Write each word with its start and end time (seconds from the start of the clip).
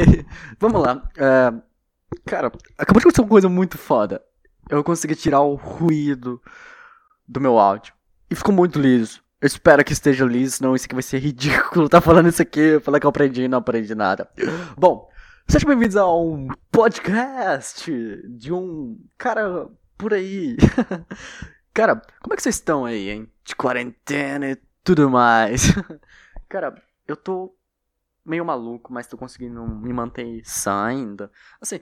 vamos 0.58 0.80
lá. 0.80 1.08
É, 1.16 1.52
cara, 2.26 2.52
acabou 2.78 3.00
de 3.00 3.04
acontecer 3.06 3.20
uma 3.20 3.28
coisa 3.28 3.48
muito 3.48 3.78
foda. 3.78 4.22
Eu 4.68 4.82
consegui 4.84 5.14
tirar 5.14 5.40
o 5.40 5.54
ruído 5.54 6.40
do 7.26 7.40
meu 7.40 7.58
áudio. 7.58 7.92
E 8.30 8.34
ficou 8.34 8.54
muito 8.54 8.80
liso. 8.80 9.22
Eu 9.40 9.46
espero 9.46 9.84
que 9.84 9.92
esteja 9.92 10.24
liso, 10.24 10.56
senão 10.56 10.74
isso 10.74 10.86
aqui 10.86 10.94
vai 10.94 11.02
ser 11.02 11.18
ridículo. 11.18 11.88
Tá 11.90 12.00
falando 12.00 12.28
isso 12.28 12.40
aqui, 12.40 12.78
falar 12.80 13.00
que 13.00 13.06
eu 13.06 13.10
aprendi 13.10 13.42
e 13.42 13.48
não 13.48 13.58
aprendi 13.58 13.94
nada. 13.94 14.30
Bom, 14.76 15.10
sejam 15.48 15.68
bem-vindos 15.68 15.96
a 15.96 16.06
um 16.06 16.48
podcast 16.70 17.92
de 18.28 18.52
um 18.52 18.98
cara 19.18 19.68
por 19.98 20.14
aí. 20.14 20.56
cara, 21.74 22.00
como 22.20 22.32
é 22.32 22.36
que 22.36 22.42
vocês 22.42 22.54
estão 22.54 22.84
aí, 22.84 23.10
hein? 23.10 23.28
De 23.44 23.56
quarentena 23.56 24.50
e 24.50 24.58
tudo 24.84 25.10
mais. 25.10 25.74
cara, 26.48 26.74
eu 27.06 27.16
tô 27.16 27.52
meio 28.24 28.44
maluco, 28.44 28.92
mas 28.92 29.06
tô 29.06 29.16
conseguindo 29.16 29.66
me 29.66 29.92
manter 29.92 30.42
sã 30.44 30.84
ainda. 30.84 31.30
Assim, 31.60 31.80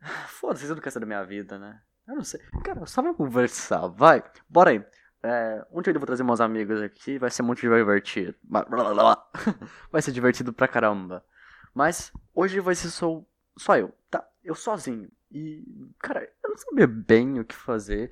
foda-se, 0.28 0.64
eu 0.66 0.74
não 0.74 0.82
quero 0.82 0.92
saber 0.92 1.06
da 1.06 1.14
minha 1.14 1.24
vida, 1.24 1.58
né? 1.58 1.80
Eu 2.06 2.16
não 2.16 2.24
sei. 2.24 2.40
Cara, 2.64 2.84
só 2.86 3.00
vamos 3.00 3.16
conversar, 3.16 3.86
vai. 3.88 4.22
Bora 4.48 4.70
aí. 4.70 4.84
É, 5.22 5.64
um 5.70 5.80
dia 5.80 5.92
eu 5.92 6.00
vou 6.00 6.06
trazer 6.06 6.24
meus 6.24 6.40
amigos 6.40 6.82
aqui, 6.82 7.16
vai 7.16 7.30
ser 7.30 7.42
muito 7.42 7.60
divertido. 7.60 8.34
Vai 9.90 10.02
ser 10.02 10.10
divertido 10.10 10.52
pra 10.52 10.66
caramba. 10.66 11.24
Mas 11.72 12.12
hoje 12.34 12.58
vai 12.58 12.74
ser 12.74 12.88
só, 12.88 13.22
só 13.56 13.76
eu, 13.76 13.94
tá? 14.10 14.26
Eu 14.42 14.54
sozinho. 14.54 15.08
E, 15.30 15.64
cara, 16.00 16.28
eu 16.42 16.50
não 16.50 16.58
sabia 16.58 16.86
bem 16.86 17.38
o 17.38 17.44
que 17.44 17.54
fazer. 17.54 18.10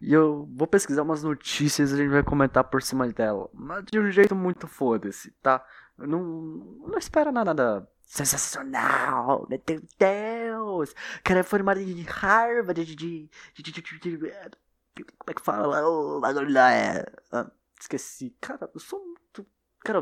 E 0.00 0.12
eu 0.12 0.48
vou 0.54 0.66
pesquisar 0.66 1.02
umas 1.02 1.22
notícias 1.22 1.90
e 1.90 1.94
a 1.94 1.96
gente 1.96 2.10
vai 2.10 2.22
comentar 2.22 2.64
por 2.64 2.82
cima 2.82 3.08
dela. 3.08 3.50
Mas 3.52 3.84
de 3.90 3.98
um 3.98 4.10
jeito 4.10 4.34
muito 4.34 4.66
foda-se, 4.68 5.30
tá? 5.42 5.64
Não, 5.98 6.20
não 6.22 6.98
espera 6.98 7.30
nada 7.30 7.88
sensacional, 8.04 9.46
meu 9.48 9.62
Deus! 9.98 10.94
Cara, 11.22 11.40
é 11.40 11.42
formado 11.42 11.80
em 11.80 12.02
Harvard 12.02 12.84
de, 12.84 12.94
de, 12.94 13.28
de, 13.54 13.72
de, 13.72 13.82
de, 13.98 14.18
Como 14.18 15.30
é 15.30 15.34
que 15.34 15.42
fala? 15.42 15.86
O 15.86 16.20
bagulho 16.20 16.52
lá 16.52 16.72
é. 16.72 17.04
Ah, 17.32 17.50
esqueci. 17.80 18.36
Cara, 18.40 18.70
eu 18.72 18.80
sou 18.80 19.04
muito. 19.04 19.46
Cara, 19.84 20.00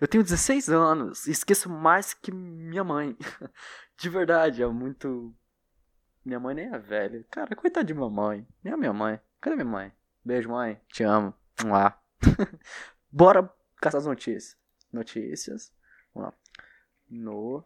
eu 0.00 0.08
tenho 0.08 0.22
16 0.22 0.68
anos 0.70 1.26
esqueço 1.26 1.68
mais 1.68 2.14
que 2.14 2.32
minha 2.32 2.84
mãe. 2.84 3.16
De 3.98 4.08
verdade, 4.08 4.62
é 4.62 4.66
muito. 4.68 5.34
Minha 6.24 6.38
mãe 6.38 6.54
nem 6.54 6.72
é 6.72 6.78
velha. 6.78 7.24
Cara, 7.30 7.56
coitada 7.56 7.84
de 7.84 7.94
minha 7.94 8.08
mãe. 8.08 8.46
Nem 8.62 8.74
a 8.74 8.76
minha 8.76 8.92
mãe. 8.92 9.18
Cadê 9.40 9.56
minha 9.56 9.66
mãe? 9.66 9.92
Beijo, 10.24 10.48
mãe. 10.50 10.80
Te 10.92 11.02
amo. 11.02 11.34
Lá. 11.64 12.00
Bora 13.10 13.52
caçar 13.80 13.98
as 13.98 14.06
notícias 14.06 14.56
notícias. 14.92 15.72
Vamos 16.14 16.30
lá. 16.30 16.38
No. 17.08 17.64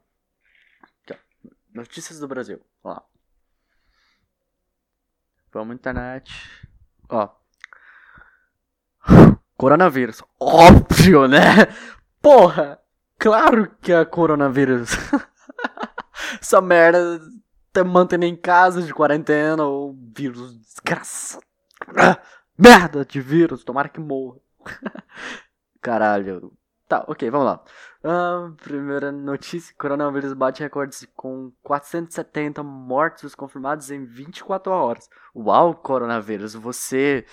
Aqui, 0.82 1.14
ó. 1.14 1.48
Notícias 1.72 2.18
do 2.18 2.28
Brasil. 2.28 2.60
Vamos 2.82 2.98
lá. 2.98 3.04
Vamos 5.52 5.74
internet. 5.74 6.32
Ó. 7.08 7.28
Coronavírus. 9.56 10.22
Óbvio, 10.40 11.28
né? 11.28 11.66
Porra! 12.20 12.80
Claro 13.18 13.70
que 13.80 13.92
é 13.92 14.04
coronavírus. 14.04 14.90
Essa 16.40 16.60
merda 16.60 17.20
tá 17.72 17.84
mantendo 17.84 18.24
em 18.24 18.34
casa 18.34 18.82
de 18.82 18.92
quarentena 18.92 19.64
ou 19.64 19.96
vírus 20.16 20.58
desgraçado. 20.58 21.44
Merda 22.58 23.04
de 23.04 23.20
vírus, 23.20 23.62
tomara 23.62 23.88
que 23.88 24.00
morra. 24.00 24.40
Caralho, 25.80 26.52
Tá, 26.92 27.06
ok, 27.08 27.30
vamos 27.30 27.46
lá. 27.46 27.64
Uh, 28.04 28.52
primeira 28.56 29.10
notícia: 29.10 29.74
coronavírus 29.78 30.34
bate 30.34 30.62
recordes 30.62 31.08
com 31.16 31.50
470 31.62 32.62
mortos 32.62 33.34
confirmados 33.34 33.90
em 33.90 34.04
24 34.04 34.70
horas. 34.70 35.08
Uau, 35.34 35.74
coronavírus, 35.74 36.52
você 36.52 37.24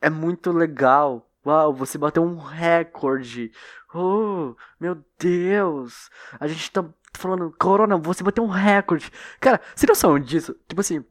é 0.00 0.08
muito 0.08 0.52
legal. 0.52 1.28
Uau, 1.44 1.74
você 1.74 1.98
bateu 1.98 2.22
um 2.22 2.36
recorde. 2.36 3.50
Oh, 3.92 4.54
meu 4.78 5.04
Deus. 5.18 6.08
A 6.38 6.46
gente 6.46 6.70
tá 6.70 6.84
falando, 7.14 7.52
Corona, 7.58 7.96
você 7.96 8.22
bateu 8.22 8.44
um 8.44 8.48
recorde. 8.48 9.10
Cara, 9.40 9.60
você 9.74 9.84
não 9.84 9.94
noção 9.94 10.16
disso? 10.16 10.54
Tipo 10.68 10.80
assim, 10.80 11.04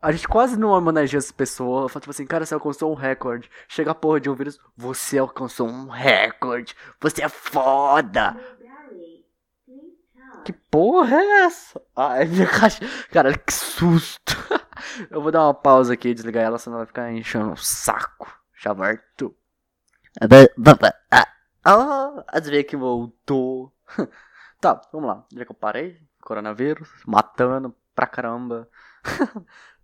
a 0.00 0.12
gente 0.12 0.28
quase 0.28 0.58
não 0.58 0.70
homenageia 0.70 1.18
as 1.18 1.32
pessoas. 1.32 1.92
Fala 1.92 2.00
tipo 2.00 2.10
assim, 2.10 2.26
cara, 2.26 2.44
você 2.44 2.54
alcançou 2.54 2.92
um 2.92 2.94
recorde. 2.94 3.50
Chega 3.68 3.90
a 3.90 3.94
porra 3.94 4.20
de 4.20 4.30
um 4.30 4.34
vírus, 4.34 4.58
você 4.76 5.18
alcançou 5.18 5.68
um 5.68 5.88
recorde. 5.88 6.74
Você 7.00 7.22
é 7.22 7.28
foda. 7.28 8.36
Que 10.44 10.52
porra 10.52 11.16
é 11.16 11.44
essa? 11.44 11.82
Ah, 11.94 12.18
é 12.22 12.24
minha 12.24 12.46
caixa. 12.46 12.84
Cara, 13.10 13.36
que 13.36 13.52
susto. 13.52 14.36
Eu 15.10 15.20
vou 15.20 15.32
dar 15.32 15.44
uma 15.44 15.54
pausa 15.54 15.94
aqui 15.94 16.08
e 16.08 16.14
desligar 16.14 16.44
ela, 16.44 16.58
senão 16.58 16.76
ela 16.76 16.84
vai 16.84 16.86
ficar 16.86 17.12
enchendo 17.12 17.52
o 17.52 17.56
saco. 17.56 18.32
Já 18.56 18.72
volto. 18.72 19.34
Ah, 21.64 22.24
adivinha 22.28 22.62
que 22.64 22.76
voltou. 22.76 23.72
Tá, 24.58 24.80
vamos 24.90 25.06
lá. 25.08 25.24
Já 25.34 25.44
que 25.44 25.52
eu 25.52 25.54
parei, 25.54 26.00
coronavírus, 26.22 26.88
matando 27.06 27.76
pra 27.94 28.06
caramba. 28.06 28.66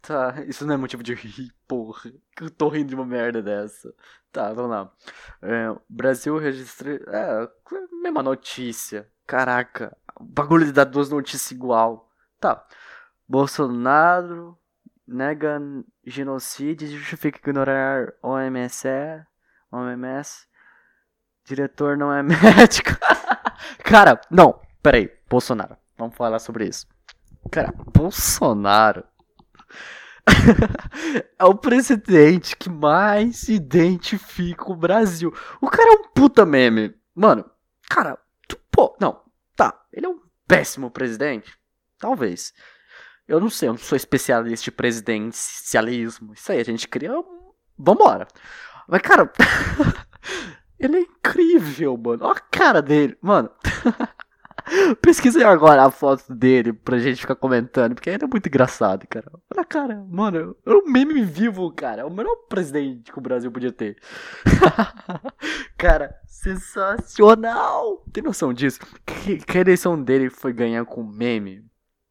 Tá, 0.02 0.42
isso 0.48 0.66
não 0.66 0.74
é 0.74 0.76
motivo 0.76 1.00
de 1.00 1.14
rir, 1.14 1.52
porra. 1.68 2.12
Eu 2.40 2.50
tô 2.50 2.68
rindo 2.68 2.88
de 2.88 2.94
uma 2.96 3.06
merda 3.06 3.40
dessa. 3.40 3.94
Tá, 4.32 4.52
vamos 4.52 4.72
lá. 4.72 4.92
É, 5.40 5.80
Brasil 5.88 6.36
registra. 6.38 7.00
É, 7.06 7.48
mesma 8.02 8.20
notícia. 8.20 9.08
Caraca, 9.24 9.96
o 10.18 10.24
bagulho 10.24 10.66
de 10.66 10.72
dar 10.72 10.84
duas 10.84 11.08
notícias 11.08 11.52
igual. 11.52 12.10
Tá. 12.40 12.66
Bolsonaro 13.28 14.58
nega 15.06 15.60
genocídio 16.04 16.88
e 16.88 16.98
justifica 16.98 17.38
ignorar 17.38 18.12
OMS. 18.20 18.88
OMS. 19.70 20.48
Diretor 21.44 21.96
não 21.96 22.12
é 22.12 22.22
médico. 22.24 22.90
Cara, 23.84 24.20
não, 24.28 24.60
peraí. 24.82 25.08
Bolsonaro. 25.30 25.76
Vamos 25.96 26.16
falar 26.16 26.40
sobre 26.40 26.66
isso. 26.66 26.88
Cara, 27.52 27.72
Bolsonaro 27.92 29.04
é 31.38 31.44
o 31.44 31.54
presidente 31.54 32.56
que 32.56 32.70
mais 32.70 33.48
identifica 33.48 34.70
o 34.70 34.76
Brasil. 34.76 35.34
O 35.60 35.68
cara 35.68 35.90
é 35.90 35.96
um 35.96 36.08
puta 36.08 36.46
meme. 36.46 36.94
Mano, 37.14 37.44
cara, 37.88 38.18
tu, 38.48 38.56
pô, 38.70 38.96
não, 39.00 39.22
tá. 39.56 39.84
Ele 39.92 40.06
é 40.06 40.08
um 40.08 40.20
péssimo 40.46 40.90
presidente? 40.90 41.56
Talvez. 41.98 42.52
Eu 43.26 43.40
não 43.40 43.48
sei, 43.48 43.68
eu 43.68 43.72
não 43.72 43.78
sou 43.78 43.96
especialista 43.96 44.64
de 44.64 44.72
presidencialismo. 44.72 46.34
Isso 46.34 46.52
aí, 46.52 46.60
a 46.60 46.64
gente 46.64 46.88
cria. 46.88 47.12
Vambora. 47.78 48.26
Mas, 48.88 49.02
cara, 49.02 49.32
ele 50.78 50.96
é 50.96 51.00
incrível, 51.00 51.96
mano. 51.96 52.24
Olha 52.24 52.36
a 52.36 52.40
cara 52.40 52.82
dele. 52.82 53.16
Mano. 53.20 53.50
Pesquisei 55.00 55.44
agora 55.44 55.84
a 55.84 55.90
foto 55.90 56.32
dele 56.32 56.72
pra 56.72 56.98
gente 56.98 57.20
ficar 57.20 57.34
comentando, 57.34 57.94
porque 57.94 58.10
ele 58.10 58.24
é 58.24 58.26
muito 58.26 58.46
engraçado, 58.46 59.06
cara. 59.06 59.30
Olha, 59.54 59.64
cara, 59.64 60.04
mano, 60.08 60.56
é 60.64 60.70
um 60.70 60.90
meme 60.90 61.22
vivo, 61.22 61.70
cara. 61.72 62.02
É 62.02 62.04
o 62.04 62.10
melhor 62.10 62.36
presidente 62.48 63.12
que 63.12 63.18
o 63.18 63.22
Brasil 63.22 63.50
podia 63.50 63.72
ter. 63.72 63.96
cara, 65.76 66.14
sensacional! 66.26 68.04
Tem 68.12 68.22
noção 68.22 68.52
disso? 68.52 68.80
Que, 69.04 69.38
que 69.38 69.58
a 69.58 69.60
eleição 69.60 70.00
dele 70.02 70.30
foi 70.30 70.52
ganhar 70.52 70.84
com 70.84 71.02
meme? 71.02 71.64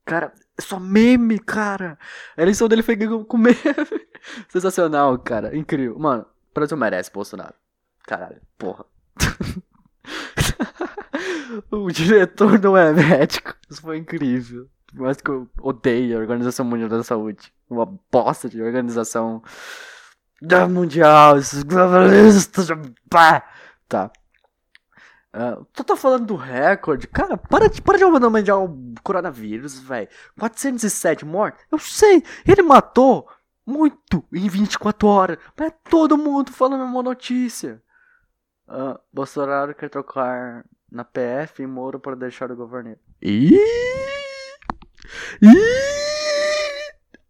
Cara, 0.06 0.34
é 0.58 0.62
só 0.62 0.80
meme, 0.80 1.40
cara. 1.40 1.98
A 2.36 2.42
eleição 2.42 2.68
dele 2.68 2.84
foi 2.84 2.96
ganhar 2.96 3.24
com 3.26 3.38
meme. 3.38 3.58
Sensacional, 4.50 5.18
cara. 5.20 5.56
Incrível. 5.56 5.98
Mano, 5.98 6.24
o 6.24 6.54
Brasil 6.54 6.78
merece 6.78 7.12
Bolsonaro. 7.12 7.56
Caralho, 8.04 8.42
porra. 8.58 8.86
o 11.72 11.92
diretor 11.92 12.60
não 12.60 12.76
é 12.78 12.92
médico. 12.92 13.56
Isso 13.70 13.82
foi 13.82 13.98
incrível. 13.98 14.70
Mais 14.94 15.22
que 15.22 15.30
eu 15.30 15.48
odeie 15.62 16.14
a 16.14 16.20
Organização 16.20 16.66
Mundial 16.66 16.90
da 16.90 17.04
Saúde. 17.04 17.54
Uma 17.70 17.86
bosta 18.12 18.50
de 18.50 18.62
organização 18.62 19.42
mundial, 20.70 21.38
esses 21.38 21.64
globalistas. 21.64 22.68
Tá. 23.88 24.12
Uh, 25.34 25.66
tu 25.74 25.84
tá 25.84 25.96
falando 25.96 26.26
do 26.26 26.36
recorde? 26.36 27.08
Cara, 27.08 27.38
para 27.38 27.70
de, 27.70 27.82
para 27.82 27.98
de 27.98 28.04
homenagear 28.04 28.60
o 28.60 28.94
coronavírus, 29.02 29.80
velho. 29.80 30.10
407 30.38 31.26
mortes? 31.26 31.66
Eu 31.72 31.80
sei, 31.80 32.22
ele 32.46 32.62
matou 32.62 33.30
muito 33.66 34.26
em 34.34 34.50
24 34.50 35.08
horas. 35.08 35.38
Mas 35.58 35.70
é 35.70 35.76
todo 35.90 36.18
mundo 36.18 36.52
falando 36.52 36.84
uma 36.84 37.04
notícia. 37.04 37.82
Uh, 38.68 39.00
Bolsonaro 39.12 39.74
quer 39.74 39.90
trocar 39.90 40.66
na 40.92 41.06
PF 41.06 41.64
e 41.64 41.68
Moro 41.68 42.00
para 42.00 42.16
deixar 42.16 42.52
o 42.52 42.56
governo. 42.56 42.98
Ih! 43.22 43.58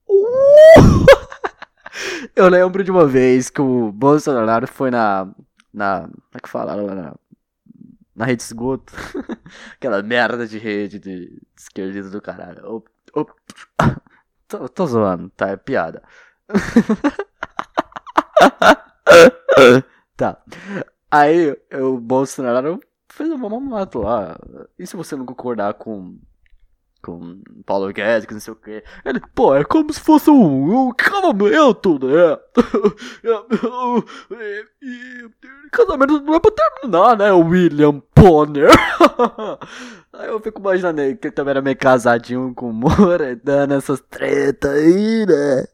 Uh! 0.09 1.05
Eu 2.35 2.49
lembro 2.49 2.83
de 2.83 2.91
uma 2.91 3.05
vez 3.05 3.49
que 3.49 3.61
o 3.61 3.91
Bolsonaro 3.91 4.67
foi 4.67 4.89
na. 4.89 5.31
na. 5.73 6.01
Como 6.01 6.13
é 6.33 6.39
que 6.39 6.49
fala? 6.49 6.75
Na, 6.95 7.15
na 8.15 8.25
rede 8.25 8.41
esgoto. 8.43 8.93
Aquela 9.75 10.01
merda 10.01 10.47
de 10.47 10.57
rede 10.57 10.99
de 10.99 11.41
Esquerdista 11.55 12.09
do 12.09 12.21
caralho. 12.21 12.65
Ô, 12.65 12.83
ô, 13.19 13.25
tô, 14.47 14.67
tô 14.69 14.87
zoando, 14.87 15.29
tá? 15.31 15.49
É 15.49 15.57
piada. 15.57 16.01
tá. 20.17 20.41
Aí 21.09 21.55
o 21.73 21.97
Bolsonaro 21.99 22.79
fez 23.13 23.29
uma 23.29 23.49
mamata 23.49 23.99
lá. 23.99 24.39
E 24.77 24.85
se 24.85 24.95
você 24.95 25.15
não 25.15 25.25
concordar 25.25 25.73
com 25.75 26.17
com 27.01 27.41
Paulo 27.65 27.91
Guedes, 27.91 28.25
que 28.25 28.33
não 28.33 28.39
sei 28.39 28.53
o 28.53 28.55
que. 28.55 28.83
Ele, 29.03 29.19
pô, 29.33 29.55
é 29.55 29.63
como 29.63 29.91
se 29.91 29.99
fosse 29.99 30.29
um, 30.29 30.87
um 30.87 30.91
casamento, 30.93 31.99
né? 31.99 32.37
e, 34.31 34.65
e, 34.83 35.29
casamento 35.71 36.21
não 36.21 36.35
é 36.35 36.39
pra 36.39 36.51
terminar, 36.51 37.17
né, 37.17 37.31
William 37.31 38.01
Bonner? 38.15 38.69
aí 40.13 40.27
eu 40.27 40.39
fico 40.39 40.59
imaginando 40.59 40.97
que 41.17 41.27
ele 41.27 41.31
também 41.33 41.51
era 41.51 41.61
meio 41.61 41.77
casadinho 41.77 42.53
com 42.53 42.69
o 42.69 42.73
Moura, 42.73 43.35
dando 43.35 43.73
essas 43.73 43.99
tretas 44.01 44.71
aí, 44.71 45.25
né? 45.25 45.65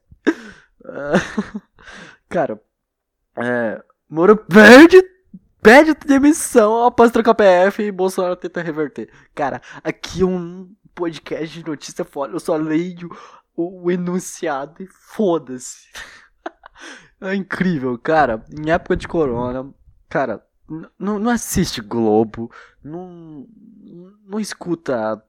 cara, 2.29 2.59
é, 3.35 3.81
Moro 4.09 4.37
perde 4.37 5.03
pede 5.67 5.93
demissão 5.93 6.85
após 6.85 7.11
trocar 7.11 7.35
PF 7.35 7.83
e 7.83 7.91
Bolsonaro 7.91 8.37
tenta 8.37 8.61
reverter. 8.61 9.09
Cara, 9.35 9.61
aqui 9.83 10.23
um 10.23 10.73
podcast 10.95 11.61
de 11.61 11.69
notícia 11.69 12.05
foda, 12.05 12.33
eu 12.33 12.39
só 12.39 12.55
leio 12.55 13.09
o, 13.53 13.83
o 13.83 13.91
enunciado 13.91 14.81
e 14.81 14.87
foda-se. 14.87 15.89
é 17.19 17.35
incrível, 17.35 17.99
cara. 17.99 18.45
Em 18.57 18.71
época 18.71 18.95
de 18.95 19.09
corona, 19.09 19.69
cara, 20.07 20.41
não 20.97 21.29
assiste 21.29 21.81
Globo, 21.81 22.49
não, 22.81 23.45
não 24.25 24.39
escuta 24.39 25.21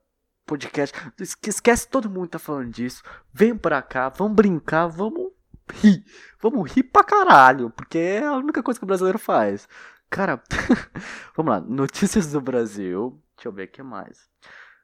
podcast, 0.45 0.97
esquece 1.19 1.89
todo 1.89 2.09
mundo 2.09 2.29
tá 2.29 2.39
falando 2.39 2.71
disso. 2.71 3.03
Vem 3.33 3.57
pra 3.57 3.81
cá, 3.81 4.07
vamos 4.07 4.37
brincar, 4.37 4.87
vamos 4.87 5.33
rir. 5.73 6.01
Vamos 6.41 6.71
rir 6.71 6.83
pra 6.83 7.03
caralho, 7.03 7.69
porque 7.71 7.97
é 7.97 8.25
a 8.25 8.37
única 8.37 8.63
coisa 8.63 8.79
que 8.79 8.85
o 8.85 8.87
brasileiro 8.87 9.19
faz. 9.19 9.67
Cara, 10.09 10.41
vamos 11.35 11.51
lá. 11.51 11.61
Notícias 11.61 12.31
do 12.31 12.41
Brasil. 12.41 13.21
Deixa 13.35 13.47
eu 13.47 13.53
ver 13.53 13.67
o 13.67 13.71
que 13.71 13.83
mais. 13.83 14.29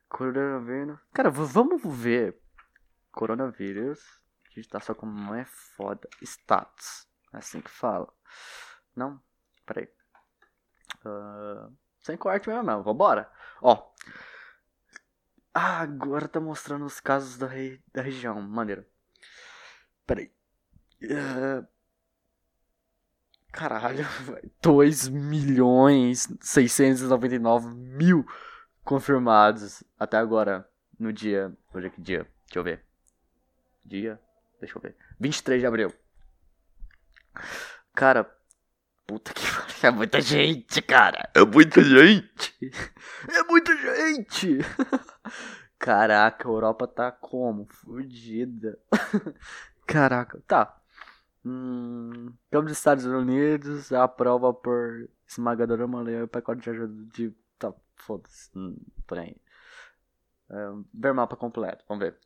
Coronavírus. 0.07 0.99
Cara, 1.13 1.29
vamos 1.29 1.81
ver. 1.83 2.39
Coronavírus. 3.11 3.99
A 4.47 4.53
gente 4.53 4.69
tá 4.69 4.79
só 4.79 4.93
como 4.93 5.11
não 5.11 5.35
é 5.35 5.45
foda. 5.45 6.07
Status. 6.21 7.07
É 7.33 7.37
assim 7.37 7.59
que 7.59 7.71
fala. 7.71 8.07
Não? 8.95 9.21
Peraí. 9.65 9.89
Uh, 11.03 11.75
sem 12.01 12.15
corte 12.15 12.47
mesmo, 12.47 12.63
não. 12.63 12.83
Vambora. 12.83 13.29
Ó. 13.61 13.91
Ah, 15.53 15.81
agora 15.81 16.27
tá 16.27 16.39
mostrando 16.39 16.85
os 16.85 16.99
casos 16.99 17.37
da, 17.37 17.47
da 17.93 18.01
região. 18.01 18.39
Maneiro. 18.41 18.85
Peraí. 20.05 20.31
Uh, 21.03 21.67
Caralho, 23.55 24.05
2 24.61 25.07
milhões 25.07 26.27
699 26.41 27.73
mil 27.73 28.25
confirmados 28.83 29.81
até 29.97 30.17
agora 30.17 30.69
no 30.99 31.13
dia. 31.13 31.55
Hoje 31.73 31.87
é 31.87 31.89
que 31.89 32.01
dia? 32.01 32.27
Deixa 32.45 32.59
eu 32.59 32.63
ver. 32.63 32.83
Dia? 33.85 34.19
Deixa 34.59 34.77
eu 34.77 34.81
ver. 34.81 34.95
23 35.19 35.61
de 35.61 35.67
abril. 35.67 35.93
Cara, 37.93 38.29
puta 39.07 39.33
que 39.33 39.41
pariu. 39.47 39.65
É 39.83 39.91
muita 39.91 40.19
gente, 40.19 40.81
cara. 40.81 41.29
É 41.33 41.45
muita 41.45 41.81
gente. 41.81 42.53
É 43.29 43.43
muita 43.43 43.73
gente. 43.77 44.57
Caraca, 45.79 46.47
a 46.47 46.51
Europa 46.51 46.87
tá 46.87 47.09
como? 47.09 47.67
Fudida. 47.69 48.77
Caraca, 49.87 50.41
tá. 50.45 50.75
Hum, 51.45 52.33
Câmara 52.49 52.69
dos 52.69 52.77
Estados 52.77 53.05
Unidos 53.05 53.91
aprova 53.93 54.51
por 54.51 55.07
esmagadora 55.27 55.87
maioria 55.87 56.23
o 56.25 56.27
pacote 56.27 56.61
de 56.63 56.69
ajuda 56.71 57.05
de. 57.13 57.31
Tá, 57.59 57.73
foda-se. 57.97 58.49
Hum, 58.57 58.75
porém. 59.05 59.35
É, 60.49 60.55
ver 60.93 61.13
mapa 61.13 61.35
completo, 61.35 61.85
vamos 61.87 62.03
ver. 62.03 62.17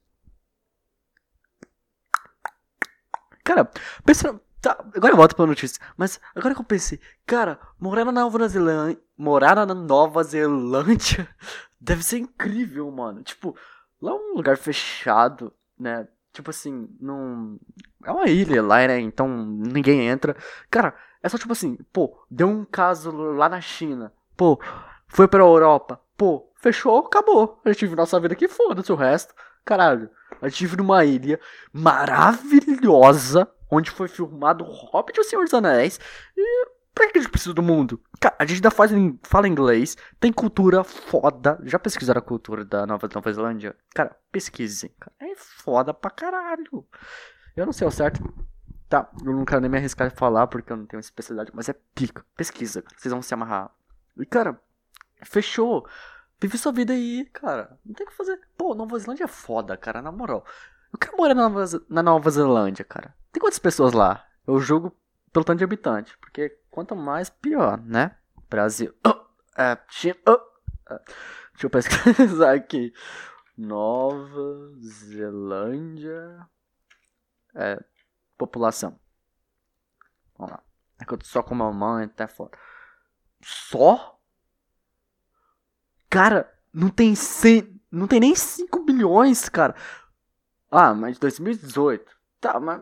Cara, 3.44 3.70
pensa. 4.06 4.40
Tá, 4.62 4.78
agora 4.96 5.14
eu 5.14 5.18
volto 5.18 5.36
pra 5.36 5.46
notícia. 5.46 5.82
Mas 5.98 6.20
agora 6.36 6.54
que 6.54 6.62
eu 6.62 6.66
pensei, 6.66 7.00
cara, 7.26 7.60
morar 7.80 8.06
na 8.06 8.12
Nova 8.12 8.48
Zelândia. 8.48 9.02
Morar 9.18 9.56
na 9.56 9.74
Nova 9.74 10.24
Zelândia 10.24 11.28
deve 11.80 12.04
ser 12.04 12.20
incrível, 12.20 12.90
mano. 12.92 13.24
Tipo, 13.24 13.56
lá 14.02 14.12
é 14.12 14.16
um 14.16 14.36
lugar 14.36 14.58
fechado, 14.58 15.54
né? 15.78 16.08
Tipo 16.34 16.52
assim, 16.52 16.88
não. 17.00 17.60
É 18.06 18.12
uma 18.12 18.28
ilha 18.28 18.62
lá, 18.62 18.88
né? 18.88 19.00
Então 19.00 19.28
ninguém 19.28 20.08
entra. 20.08 20.36
Cara, 20.70 20.94
é 21.22 21.30
só 21.30 21.38
tipo 21.38 21.52
assim, 21.52 21.78
pô, 21.92 22.18
deu 22.30 22.48
um 22.48 22.66
caso 22.66 23.12
lá 23.12 23.50
na 23.50 23.60
China. 23.60 24.14
Pô, 24.38 24.60
foi 25.08 25.28
pra 25.28 25.44
Europa. 25.44 26.00
Pô, 26.16 26.52
fechou, 26.56 27.00
acabou. 27.00 27.60
A 27.66 27.72
gente 27.72 27.86
vive 27.86 27.96
nossa 27.96 28.20
vida 28.20 28.34
aqui, 28.34 28.48
foda-se 28.48 28.92
o 28.92 28.96
resto. 28.96 29.34
Caralho, 29.66 30.10
a 30.42 30.48
gente 30.48 30.66
vive 30.66 30.78
numa 30.78 31.04
ilha 31.04 31.40
maravilhosa, 31.74 33.50
onde 33.70 33.92
foi 33.92 34.08
filmado 34.08 34.64
Hobbit 34.64 35.18
e 35.18 35.22
o 35.22 35.24
Senhor 35.24 35.44
dos 35.44 35.54
Anéis. 35.54 36.00
E 36.38 36.68
Pra 37.00 37.10
que 37.10 37.18
a 37.18 37.22
gente 37.22 37.32
precisa 37.32 37.54
do 37.54 37.64
mundo? 37.64 37.98
Cara, 38.20 38.36
a 38.38 38.46
gente 38.46 38.58
ainda 38.58 38.70
faz, 38.70 38.92
fala 39.24 39.48
inglês, 39.48 39.96
tem 40.20 40.34
cultura 40.34 40.84
foda. 40.84 41.58
Já 41.64 41.80
pesquisaram 41.80 42.20
a 42.20 42.22
cultura 42.22 42.66
da 42.66 42.86
Nova, 42.86 43.08
Nova 43.16 43.32
Zelândia? 43.32 43.74
Cara, 43.96 44.14
pesquisem. 44.30 44.92
É 45.18 45.34
foda 45.38 45.94
pra 45.94 46.12
caralho. 46.12 46.86
Eu 47.56 47.66
não 47.66 47.72
sei 47.72 47.88
o 47.88 47.92
certo. 47.92 48.22
Tá, 48.90 49.10
eu 49.26 49.32
não 49.32 49.46
quero 49.46 49.62
nem 49.62 49.70
me 49.70 49.78
arriscar 49.78 50.08
a 50.08 50.12
falar 50.12 50.48
porque 50.48 50.74
eu 50.74 50.76
não 50.76 50.86
tenho 50.86 51.00
especialidade, 51.00 51.52
mas 51.54 51.70
é 51.70 51.76
pica. 51.96 52.26
Pesquisa. 52.36 52.84
Vocês 52.98 53.14
vão 53.14 53.22
se 53.22 53.34
amarrar. 53.34 53.72
E, 54.18 54.26
cara, 54.26 54.60
fechou. 55.24 55.88
Vive 56.42 56.58
sua 56.58 56.74
vida 56.74 56.92
aí, 56.92 57.30
cara. 57.32 57.80
Não 57.86 57.94
tem 57.94 58.06
o 58.06 58.10
que 58.10 58.16
fazer. 58.18 58.42
Pô, 58.58 58.76
Nova 58.76 59.00
Zelândia 59.00 59.24
é 59.24 59.28
foda, 59.28 59.78
cara, 59.78 60.02
na 60.02 60.12
moral. 60.12 60.46
Eu 60.92 61.00
quero 61.00 61.16
morar 61.16 61.34
na 61.34 61.48
Nova, 61.48 61.82
na 61.88 62.04
Nova 62.04 62.30
Zelândia, 62.30 62.84
cara. 62.84 63.16
Tem 63.32 63.40
quantas 63.40 63.60
pessoas 63.60 63.94
lá? 63.94 64.26
Eu 64.46 64.60
jogo 64.60 64.94
pelo 65.32 65.46
tanto 65.46 65.60
de 65.60 65.64
habitante. 65.64 66.18
Porque 66.18 66.50
quanto 66.70 66.96
mais, 66.96 67.30
pior, 67.30 67.82
né? 67.82 68.18
Brasil. 68.50 68.94
Oh, 69.06 69.26
é, 69.62 69.78
China. 69.90 70.16
Oh, 70.28 70.94
é. 70.94 71.00
Deixa 71.54 71.66
eu 71.66 71.70
pesquisar 71.70 72.54
aqui. 72.56 72.94
Nova 73.58 74.72
Zelândia. 74.80 76.48
É, 77.54 77.84
população. 78.38 78.98
Vamos 80.38 80.54
lá. 80.54 80.64
É 81.00 81.06
que 81.06 81.14
eu 81.14 81.18
tô 81.18 81.26
só 81.26 81.44
com 81.44 81.54
uma 81.54 81.72
mãe, 81.72 82.06
até 82.06 82.28
foda. 82.28 82.58
Só? 83.42 84.20
Cara, 86.10 86.52
não 86.74 86.90
tem 86.90 87.16
100, 87.16 87.82
não 87.92 88.08
tem 88.08 88.20
nem 88.20 88.36
5 88.36 88.84
bilhões, 88.84 89.50
cara. 89.50 89.76
Ah, 90.72 90.94
mas 90.94 91.20
2018. 91.20 92.18
Tá, 92.40 92.60
mas 92.60 92.82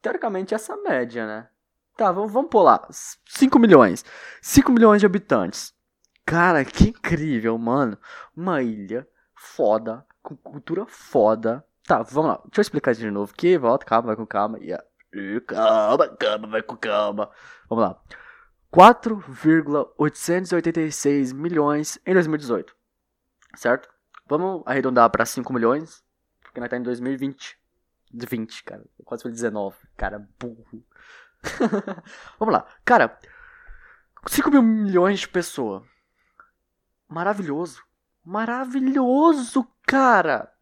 teoricamente 0.00 0.54
essa 0.54 0.76
média, 0.76 1.26
né? 1.26 1.48
Tá, 1.98 2.10
vamos, 2.12 2.32
vamos 2.32 2.48
pular. 2.48 2.86
5 2.90 3.58
milhões. 3.58 4.02
5 4.40 4.70
milhões 4.70 5.00
de 5.00 5.06
habitantes. 5.06 5.74
Cara, 6.24 6.64
que 6.64 6.90
incrível, 6.90 7.58
mano. 7.58 7.98
Uma 8.36 8.62
ilha 8.62 9.04
foda, 9.34 10.06
com 10.22 10.36
cultura 10.36 10.86
foda. 10.86 11.66
Tá, 11.84 12.02
vamos 12.02 12.30
lá. 12.30 12.36
Deixa 12.44 12.60
eu 12.60 12.62
explicar 12.62 12.92
isso 12.92 13.00
de 13.00 13.10
novo. 13.10 13.34
Que 13.34 13.58
volta, 13.58 13.84
calma, 13.84 14.06
vai 14.06 14.14
com 14.14 14.24
calma. 14.24 14.60
Yeah. 14.60 14.84
Calma, 15.44 16.06
calma, 16.16 16.46
vai 16.46 16.62
com 16.62 16.76
calma. 16.76 17.32
Vamos 17.68 17.84
lá. 17.84 18.00
4,886 18.70 21.32
milhões 21.32 21.98
em 22.06 22.14
2018. 22.14 22.76
Certo? 23.56 23.88
Vamos 24.28 24.62
arredondar 24.66 25.10
para 25.10 25.26
5 25.26 25.52
milhões, 25.52 26.04
porque 26.42 26.60
nós 26.60 26.70
tá 26.70 26.76
em 26.76 26.82
2020. 26.82 27.58
20, 28.12 28.62
cara. 28.62 28.84
Quase 29.04 29.24
foi 29.24 29.32
19. 29.32 29.76
Cara, 29.96 30.24
burro. 30.38 30.84
Vamos 32.38 32.52
lá. 32.52 32.66
Cara, 32.84 33.18
5 34.26 34.50
mil 34.50 34.62
milhões 34.62 35.20
de 35.20 35.28
pessoas. 35.28 35.82
Maravilhoso. 37.08 37.82
Maravilhoso, 38.24 39.66
cara. 39.86 40.52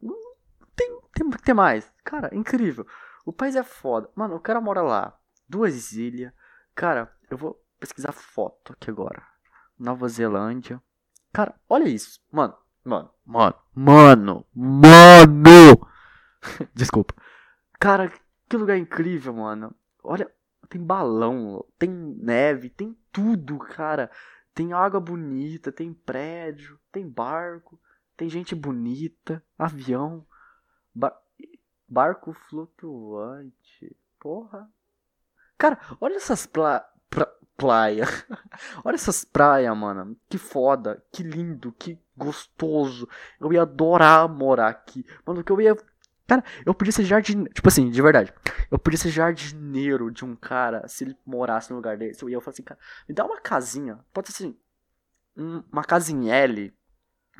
Tem, 0.74 1.00
tem 1.12 1.30
que 1.30 1.42
ter 1.42 1.54
mais. 1.54 1.90
Cara, 2.04 2.30
incrível. 2.32 2.86
O 3.24 3.32
país 3.32 3.56
é 3.56 3.62
foda. 3.62 4.08
Mano, 4.14 4.36
o 4.36 4.40
cara 4.40 4.60
mora 4.60 4.82
lá. 4.82 5.18
Duas 5.48 5.92
ilhas. 5.92 6.32
Cara, 6.74 7.12
eu 7.28 7.36
vou 7.36 7.60
pesquisar 7.80 8.12
foto 8.12 8.72
aqui 8.72 8.90
agora. 8.90 9.22
Nova 9.78 10.08
Zelândia. 10.08 10.80
Cara, 11.32 11.54
olha 11.68 11.88
isso. 11.88 12.20
Mano, 12.30 12.56
mano, 12.84 13.10
mano, 13.24 13.56
mano, 13.74 14.46
mano. 14.54 15.88
Desculpa. 16.72 17.14
Cara, 17.78 18.12
que 18.48 18.56
lugar 18.56 18.78
incrível, 18.78 19.34
mano. 19.34 19.74
Olha, 20.02 20.30
tem 20.68 20.82
balão, 20.82 21.64
tem 21.78 21.90
neve, 21.90 22.70
tem 22.70 22.96
tudo, 23.12 23.58
cara. 23.58 24.10
Tem 24.54 24.72
água 24.72 25.00
bonita, 25.00 25.70
tem 25.70 25.92
prédio, 25.92 26.78
tem 26.90 27.08
barco. 27.08 27.78
tem 28.16 28.28
gente 28.30 28.54
bonita, 28.54 29.44
avião, 29.58 30.26
bar 30.94 31.14
barco 31.88 32.32
flutuante. 32.32 33.96
Porra. 34.18 34.68
Cara, 35.58 35.78
olha 36.00 36.16
essas 36.16 36.46
pla 36.46 36.80
pra 37.08 37.30
praia. 37.56 38.04
olha 38.84 38.94
essas 38.94 39.24
praias, 39.24 39.76
mano. 39.76 40.16
Que 40.28 40.38
foda, 40.38 41.02
que 41.12 41.22
lindo, 41.22 41.72
que 41.72 41.98
gostoso. 42.16 43.08
Eu 43.40 43.52
ia 43.52 43.62
adorar 43.62 44.28
morar 44.28 44.68
aqui. 44.68 45.04
Mano, 45.24 45.44
que 45.44 45.52
eu 45.52 45.60
ia 45.60 45.76
Cara, 46.26 46.44
eu 46.64 46.74
podia 46.74 46.92
ser 46.92 47.04
jardineiro. 47.04 47.52
Tipo 47.52 47.68
assim, 47.68 47.90
de 47.90 48.02
verdade. 48.02 48.32
Eu 48.70 48.78
podia 48.78 48.98
ser 48.98 49.10
jardineiro 49.10 50.10
de 50.10 50.24
um 50.24 50.34
cara 50.34 50.86
se 50.88 51.04
ele 51.04 51.16
morasse 51.24 51.70
no 51.70 51.76
lugar 51.76 51.96
desse. 51.96 52.22
Eu 52.22 52.28
ia 52.28 52.40
falar 52.40 52.52
assim, 52.52 52.62
cara, 52.62 52.80
me 53.08 53.14
dá 53.14 53.24
uma 53.24 53.40
casinha. 53.40 54.00
Pode 54.12 54.32
ser 54.32 54.44
assim. 54.44 54.58
Um, 55.36 55.62
uma 55.70 55.84
casinha 55.84 56.34
L. 56.34 56.74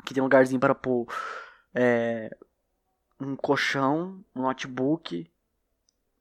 Que 0.05 0.13
tem 0.13 0.21
um 0.21 0.25
lugarzinho 0.25 0.59
para 0.59 0.73
pôr. 0.73 1.05
É, 1.75 2.35
um 3.19 3.35
colchão, 3.35 4.23
um 4.35 4.43
notebook, 4.43 5.29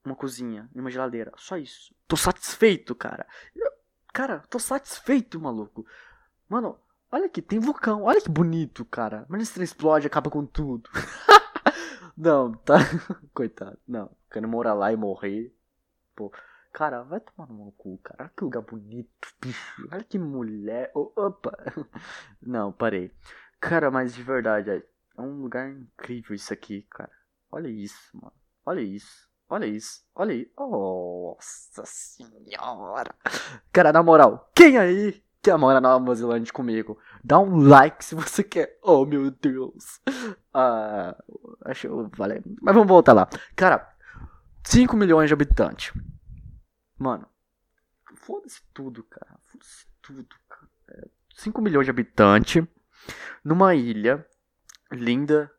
uma 0.05 0.17
cozinha 0.17 0.69
e 0.75 0.81
uma 0.81 0.91
geladeira. 0.91 1.33
Só 1.37 1.57
isso. 1.57 1.95
Tô 2.09 2.17
satisfeito, 2.17 2.95
cara. 2.95 3.27
Eu, 3.55 3.71
cara, 4.13 4.43
tô 4.49 4.59
satisfeito, 4.59 5.41
maluco. 5.41 5.87
Mano, 6.49 6.79
olha 7.13 7.27
aqui, 7.27 7.43
tem 7.43 7.59
vulcão. 7.59 8.03
Olha 8.03 8.21
que 8.21 8.29
bonito, 8.29 8.85
cara. 8.85 9.25
Mas 9.29 9.49
se 9.49 9.63
explode, 9.63 10.07
acaba 10.07 10.31
com 10.31 10.45
tudo. 10.45 10.91
Não, 12.17 12.53
tá. 12.53 12.77
Coitado. 13.35 13.79
Não. 13.87 14.11
Quero 14.31 14.49
morar 14.49 14.75
lá 14.75 14.93
e 14.93 14.97
morrer. 14.97 15.55
Pô. 16.15 16.33
Cara, 16.73 17.03
vai 17.03 17.21
tomar 17.21 17.49
no 17.49 17.73
cu, 17.73 17.99
cara. 17.99 18.25
Olha 18.25 18.33
que 18.37 18.45
lugar 18.45 18.63
bonito, 18.63 19.29
bicho. 19.41 19.89
Olha 19.91 20.05
que 20.05 20.19
mulher. 20.19 20.91
Oh, 20.95 21.13
opa. 21.17 21.53
Não, 22.41 22.73
parei. 22.73 23.11
Cara, 23.61 23.91
mas 23.91 24.15
de 24.15 24.23
verdade, 24.23 24.71
é 24.71 25.21
um 25.21 25.43
lugar 25.43 25.71
incrível 25.71 26.35
isso 26.35 26.53
aqui, 26.53 26.83
cara. 26.91 27.13
Olha 27.51 27.69
isso, 27.69 28.15
mano. 28.15 28.37
Olha 28.65 28.81
isso. 28.81 29.27
Olha 29.49 29.67
isso. 29.67 30.05
Olha 30.15 30.33
aí. 30.33 30.51
Nossa 30.59 31.85
senhora. 31.87 33.15
Cara, 33.73 33.93
na 33.93 34.03
moral, 34.03 34.51
quem 34.55 34.77
aí 34.77 35.25
quer 35.47 35.57
morar 35.57 35.81
na 35.81 35.97
Nova 35.97 36.15
Zelândia 36.15 36.53
comigo? 36.53 36.99
Dá 37.23 37.39
um 37.39 37.57
like 37.69 38.05
se 38.05 38.17
você 38.17 38.43
quer. 38.43 38.79
Oh, 38.83 39.07
meu 39.07 39.31
Deus. 39.31 40.01
Ah, 40.53 41.17
acho 41.65 42.11
vale. 42.17 42.43
Mas 42.61 42.75
vamos 42.75 42.89
voltar 42.89 43.13
lá. 43.13 43.29
Cara, 43.55 43.89
5 44.65 44.97
milhões 44.97 45.29
de 45.29 45.35
habitantes. 45.35 45.93
Mano, 46.99 47.29
foda-se 48.17 48.61
tudo, 48.75 49.05
cara. 49.05 49.39
Foda-se 49.45 49.87
tudo, 50.03 50.27
cara. 50.49 51.09
5 51.37 51.63
milhões 51.63 51.87
de 51.87 51.91
habitantes 51.91 52.67
numa 53.45 53.75
ilha 53.75 54.27
linda 54.91 55.53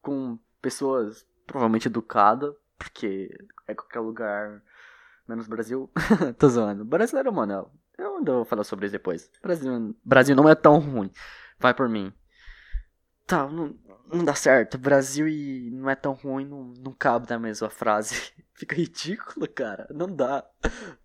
com 0.00 0.38
pessoas 0.60 1.26
provavelmente 1.46 1.88
educadas, 1.88 2.54
porque 2.78 3.28
é 3.66 3.74
qualquer 3.74 4.00
lugar 4.00 4.62
menos 5.26 5.48
Brasil. 5.48 5.90
Tô 6.38 6.48
zoando. 6.48 6.84
Brasileiro, 6.84 7.32
mano, 7.32 7.70
eu 7.98 8.16
ainda 8.16 8.32
vou 8.32 8.44
falar 8.44 8.64
sobre 8.64 8.86
isso 8.86 8.92
depois. 8.92 9.30
Brasil, 9.42 9.96
Brasil 10.04 10.36
não 10.36 10.48
é 10.48 10.54
tão 10.54 10.78
ruim. 10.78 11.10
Vai 11.58 11.74
por 11.74 11.88
mim. 11.88 12.12
Tá, 13.26 13.46
não, 13.48 13.76
não 14.12 14.24
dá 14.24 14.34
certo. 14.34 14.78
Brasil 14.78 15.28
e 15.28 15.70
não 15.70 15.88
é 15.88 15.94
tão 15.94 16.12
ruim, 16.12 16.44
não, 16.44 16.72
não 16.78 16.92
cabe 16.92 17.28
na 17.30 17.38
mesma 17.38 17.70
frase. 17.70 18.32
Fica 18.54 18.74
ridículo, 18.74 19.48
cara. 19.48 19.86
Não 19.90 20.06
dá. 20.06 20.44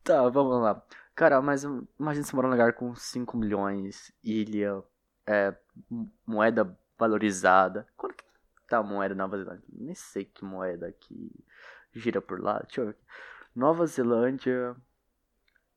Tá, 0.04 0.28
vamos 0.30 0.62
lá. 0.62 0.82
Cara, 1.16 1.42
mas 1.42 1.64
imagina 2.00 2.26
se 2.26 2.36
morar 2.36 2.48
num 2.48 2.54
lugar 2.54 2.74
com 2.74 2.94
5 2.94 3.36
milhões, 3.38 4.14
ilha, 4.24 4.84
é, 5.26 5.56
moeda 6.26 6.78
valorizada. 6.98 7.88
Quanto 7.96 8.16
que 8.16 8.24
tá 8.68 8.78
a 8.78 8.84
moeda 8.84 9.16
na 9.16 9.24
Nova 9.24 9.38
Zelândia? 9.38 9.66
Nem 9.72 9.96
sei 9.96 10.26
que 10.26 10.46
moeda 10.46 10.92
que 10.92 11.32
gira 11.92 12.22
por 12.22 12.40
lá. 12.40 12.60
Deixa 12.60 12.82
eu 12.82 12.88
ver. 12.88 12.98
Nova 13.58 13.86
Zelândia, 13.88 14.76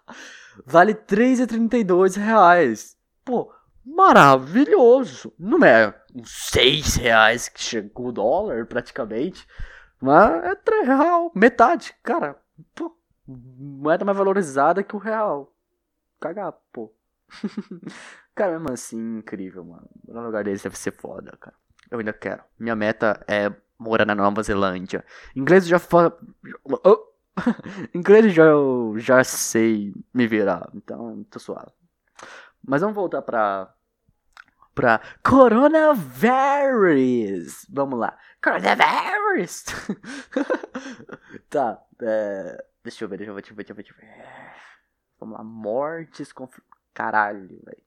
vale 0.64 0.94
3,32 0.94 2.16
reais. 2.16 2.96
Pô, 3.22 3.52
maravilhoso. 3.84 5.34
Não 5.38 5.62
é 5.62 5.94
uns 6.14 6.30
6 6.50 6.96
reais 6.96 7.46
que 7.46 7.60
chegou 7.60 8.06
o 8.06 8.12
dólar 8.12 8.64
praticamente. 8.64 9.46
Mas 10.00 10.44
é 10.44 10.54
3 10.54 10.86
real, 10.86 11.30
metade. 11.34 11.94
Cara, 12.02 12.40
pô, 12.74 12.98
moeda 13.28 14.02
mais 14.02 14.16
valorizada 14.16 14.82
que 14.82 14.96
o 14.96 14.98
real. 14.98 15.54
Cagar, 16.20 16.52
pô. 16.72 16.92
cara, 18.34 18.58
mesmo 18.58 18.72
assim, 18.72 19.18
incrível, 19.18 19.64
mano. 19.64 19.88
No 20.06 20.22
lugar 20.22 20.44
deles 20.44 20.62
deve 20.62 20.78
ser 20.78 20.92
foda, 20.92 21.36
cara. 21.40 21.56
Eu 21.90 21.98
ainda 21.98 22.12
quero. 22.12 22.42
Minha 22.58 22.76
meta 22.76 23.24
é 23.26 23.50
morar 23.78 24.04
na 24.04 24.14
Nova 24.14 24.42
Zelândia. 24.42 25.04
Inglês 25.34 25.66
já 25.66 25.78
fala. 25.78 26.16
Oh. 26.84 27.10
Inglês 27.94 28.34
já, 28.34 28.44
eu 28.44 28.94
já 28.98 29.22
sei 29.24 29.94
me 30.12 30.26
virar, 30.26 30.68
então 30.74 31.24
tô 31.30 31.38
suave. 31.38 31.72
Mas 32.66 32.82
vamos 32.82 32.94
voltar 32.94 33.22
pra. 33.22 33.72
pra. 34.74 35.00
Coronavirus! 35.24 36.06
Vamos 37.70 37.98
lá. 37.98 38.18
Coronavirus! 38.42 39.64
tá, 41.48 41.82
é, 42.02 42.64
deixa 42.82 43.04
eu 43.04 43.08
ver, 43.08 43.16
deixa 43.18 43.30
eu 43.30 43.34
ver, 43.34 43.42
deixa 43.42 43.52
eu 43.52 43.56
ver, 43.56 43.64
deixa 43.74 43.92
eu 43.92 43.96
ver. 43.96 44.06
Vamos 45.20 45.36
lá, 45.36 45.44
mortes 45.44 46.32
com. 46.32 46.48
Caralho, 46.94 47.60
velho. 47.62 47.82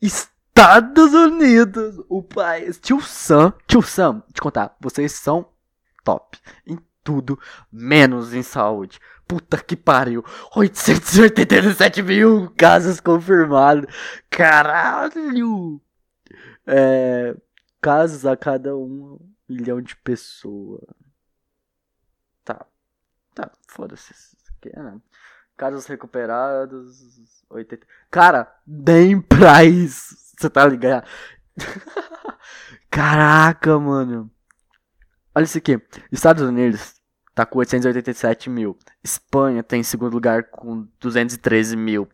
Estados 0.00 1.14
Unidos, 1.14 2.04
o 2.08 2.22
país. 2.22 2.78
Tio 2.78 3.00
Sam, 3.00 3.52
tio 3.66 3.82
Sam, 3.82 4.22
te 4.32 4.40
contar, 4.40 4.76
vocês 4.78 5.12
são 5.12 5.48
top 6.04 6.38
em 6.66 6.78
tudo, 7.02 7.38
menos 7.72 8.34
em 8.34 8.42
saúde. 8.42 9.00
Puta 9.26 9.56
que 9.62 9.76
pariu. 9.76 10.24
887 10.54 12.02
mil 12.02 12.50
casos 12.56 13.00
confirmados. 13.00 13.86
Caralho. 14.28 15.80
É, 16.66 17.36
casos 17.80 18.26
a 18.26 18.36
cada 18.36 18.76
um 18.76 19.18
milhão 19.48 19.80
de 19.80 19.96
pessoas. 19.96 20.84
Tá. 22.44 22.66
Tá, 23.34 23.50
foda-se. 23.68 24.14
Né? 24.76 25.00
Casos 25.56 25.86
recuperados. 25.86 27.44
80. 27.48 27.86
Cara, 28.10 28.52
nem 28.66 29.24
isso. 29.64 30.16
Você 30.36 30.50
tá 30.50 30.66
ligado? 30.66 31.06
Caraca, 32.90 33.78
mano. 33.78 34.30
Olha 35.34 35.44
isso 35.44 35.58
aqui. 35.58 35.80
Estados 36.10 36.42
Unidos 36.42 36.94
tá 37.34 37.44
com 37.44 37.58
887 37.58 38.48
mil. 38.50 38.78
Espanha 39.02 39.62
tem 39.62 39.80
em 39.80 39.84
segundo 39.84 40.12
lugar 40.12 40.44
com 40.44 40.88
213 41.00 41.76
mil. 41.76 42.08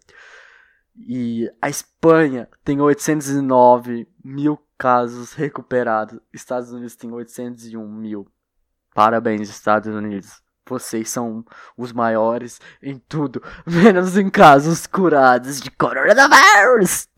E 0.97 1.51
a 1.61 1.69
Espanha 1.69 2.49
tem 2.65 2.81
809 2.81 4.09
mil 4.25 4.59
casos 4.77 5.33
recuperados. 5.33 6.19
Estados 6.33 6.73
Unidos 6.73 6.97
tem 6.97 7.11
801 7.11 7.87
mil. 7.87 8.27
Parabéns, 8.95 9.49
Estados 9.49 9.95
Unidos. 9.95 10.43
Vocês 10.69 11.11
são 11.11 11.45
os 11.77 11.93
maiores 11.93 12.61
em 12.83 12.99
tudo, 12.99 13.43
menos 13.67 14.17
em 14.17 14.31
casos 14.31 14.87
curados 14.87 15.61
de 15.61 15.71
coronavírus. 15.71 17.09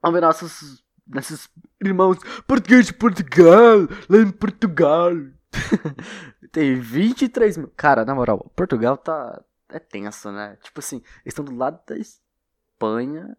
Vamos 0.00 0.14
ver 0.14 0.26
nossos, 0.26 0.84
nossos 1.06 1.48
irmãos 1.80 2.18
portugueses 2.46 2.86
de 2.86 2.94
Portugal. 2.94 3.80
Lá 4.08 4.18
em 4.18 4.30
Portugal. 4.30 5.12
Tem 6.50 6.74
23 6.74 7.58
mil. 7.58 7.72
Cara, 7.76 8.04
na 8.04 8.14
moral, 8.14 8.50
Portugal 8.56 8.96
tá. 8.96 9.42
É 9.68 9.78
tenso, 9.78 10.30
né? 10.30 10.56
Tipo 10.62 10.80
assim, 10.80 10.96
eles 10.96 11.28
estão 11.28 11.44
do 11.44 11.54
lado 11.54 11.80
da 11.86 11.96
Espanha. 11.96 13.36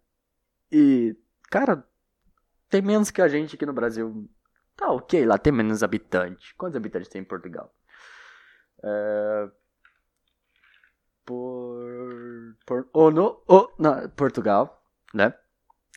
E. 0.72 1.16
Cara, 1.50 1.88
tem 2.74 2.82
menos 2.82 3.12
que 3.12 3.22
a 3.22 3.28
gente 3.28 3.56
aqui 3.56 3.68
no 3.68 3.74
Brasil. 3.74 4.28
Tá 4.76 4.92
ok, 4.92 5.26
lá 5.26 5.38
tem 5.38 5.54
menos 5.54 5.84
habitantes. 5.84 6.52
Quantos 6.54 6.76
habitantes 6.76 7.10
tem 7.10 7.22
em 7.22 7.26
Portugal? 7.26 7.74
É... 8.84 9.50
Por. 11.26 12.58
Por. 12.66 12.90
Oh, 12.94 13.10
no. 13.10 13.42
Oh, 13.48 13.70
não. 13.80 14.10
Portugal, 14.10 14.84
né? 15.14 15.34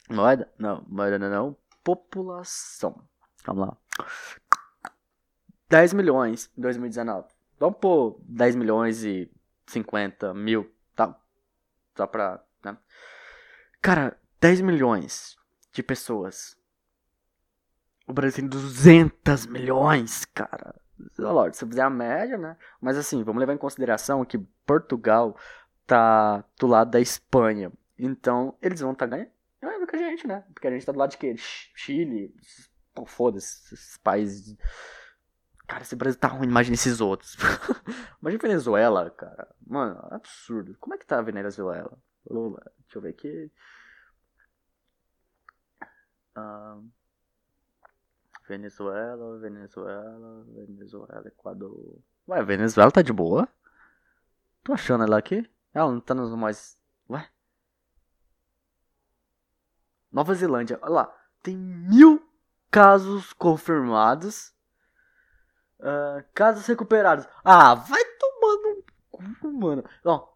Moeda? 0.09 0.49
Não, 0.59 0.85
moeda 0.89 1.19
não, 1.19 1.31
não. 1.31 1.57
População. 1.83 3.09
Vamos 3.45 3.69
lá. 3.69 3.77
10 5.69 5.95
milhões 5.95 6.51
em 6.57 6.61
2019. 6.61 7.29
Vamos 7.59 7.79
pôr 7.81 8.21
10 8.23 8.55
milhões 8.55 9.05
e 9.05 9.31
50 9.67 10.33
mil, 10.35 10.73
tá? 10.95 11.19
Só 11.97 12.07
pra. 12.07 12.45
Né? 12.63 12.77
Cara, 13.81 14.17
10 14.41 14.61
milhões 14.61 15.37
de 15.73 15.83
pessoas. 15.83 16.57
O 18.07 18.13
Brasil 18.13 18.43
tem 18.43 18.49
200 18.49 19.47
milhões, 19.47 20.25
cara. 20.27 20.75
Se 21.53 21.67
fizer 21.67 21.83
a 21.83 21.91
média, 21.91 22.39
né? 22.39 22.57
Mas 22.81 22.97
assim, 22.97 23.23
vamos 23.23 23.41
levar 23.41 23.53
em 23.53 23.59
consideração 23.59 24.25
que 24.25 24.39
Portugal 24.65 25.37
tá 25.87 26.45
do 26.59 26.67
lado 26.67 26.91
da 26.91 27.01
Espanha. 27.01 27.73
Então, 27.99 28.57
eles 28.63 28.81
vão 28.81 28.93
estar 28.93 29.09
tá 29.09 29.17
ganhando 29.17 29.81
do 29.81 29.87
que 29.87 29.97
a 29.97 29.99
gente, 29.99 30.27
né? 30.27 30.45
Porque 30.55 30.67
a 30.67 30.71
gente 30.71 30.87
tá 30.87 30.93
do 30.93 30.99
lado 30.99 31.11
de 31.11 31.19
quê? 31.19 31.35
Chile, 31.37 32.35
foda-se, 33.07 33.75
esses 33.75 33.99
países 33.99 34.57
Cara, 35.67 35.83
esse 35.83 35.97
Brasil 35.97 36.19
tá 36.19 36.29
ruim, 36.29 36.47
imagina 36.47 36.75
esses 36.75 37.01
outros. 37.01 37.37
imagina 38.23 38.41
Venezuela, 38.41 39.11
cara. 39.11 39.53
Mano, 39.67 39.99
absurdo. 40.11 40.77
Como 40.79 40.95
é 40.95 40.99
que 40.99 41.07
tá 41.07 41.19
a 41.19 41.23
Venezuela? 41.23 41.99
Lula, 42.31 42.63
deixa 42.79 42.99
eu 42.99 43.03
ver 43.03 43.11
aqui. 43.11 43.51
Uh, 46.37 46.89
Venezuela, 48.49 49.39
Venezuela, 49.39 50.45
Venezuela, 50.55 51.25
Equador. 51.27 51.99
Ué, 52.29 52.43
Venezuela 52.43 52.91
tá 52.91 53.03
de 53.03 53.13
boa? 53.13 53.49
Tô 54.63 54.73
achando 54.73 55.05
ela 55.05 55.19
aqui. 55.19 55.49
Ela 55.73 55.93
não 55.93 56.01
tá 56.01 56.15
nos 56.15 56.35
mais. 56.35 56.79
Ué? 57.11 57.29
Nova 60.11 60.35
Zelândia, 60.35 60.79
olha 60.83 60.93
lá. 60.93 61.17
Tem 61.43 61.57
mil 61.57 62.27
casos 62.71 63.33
confirmados 63.33 64.57
Uh, 65.79 66.25
casos 66.33 66.67
recuperados. 66.67 67.27
Ah, 67.45 67.75
vai 67.75 68.03
tomando 68.19 68.85
um 69.13 69.35
cu, 69.35 69.53
mano. 69.53 69.85
Ó, 70.05 70.29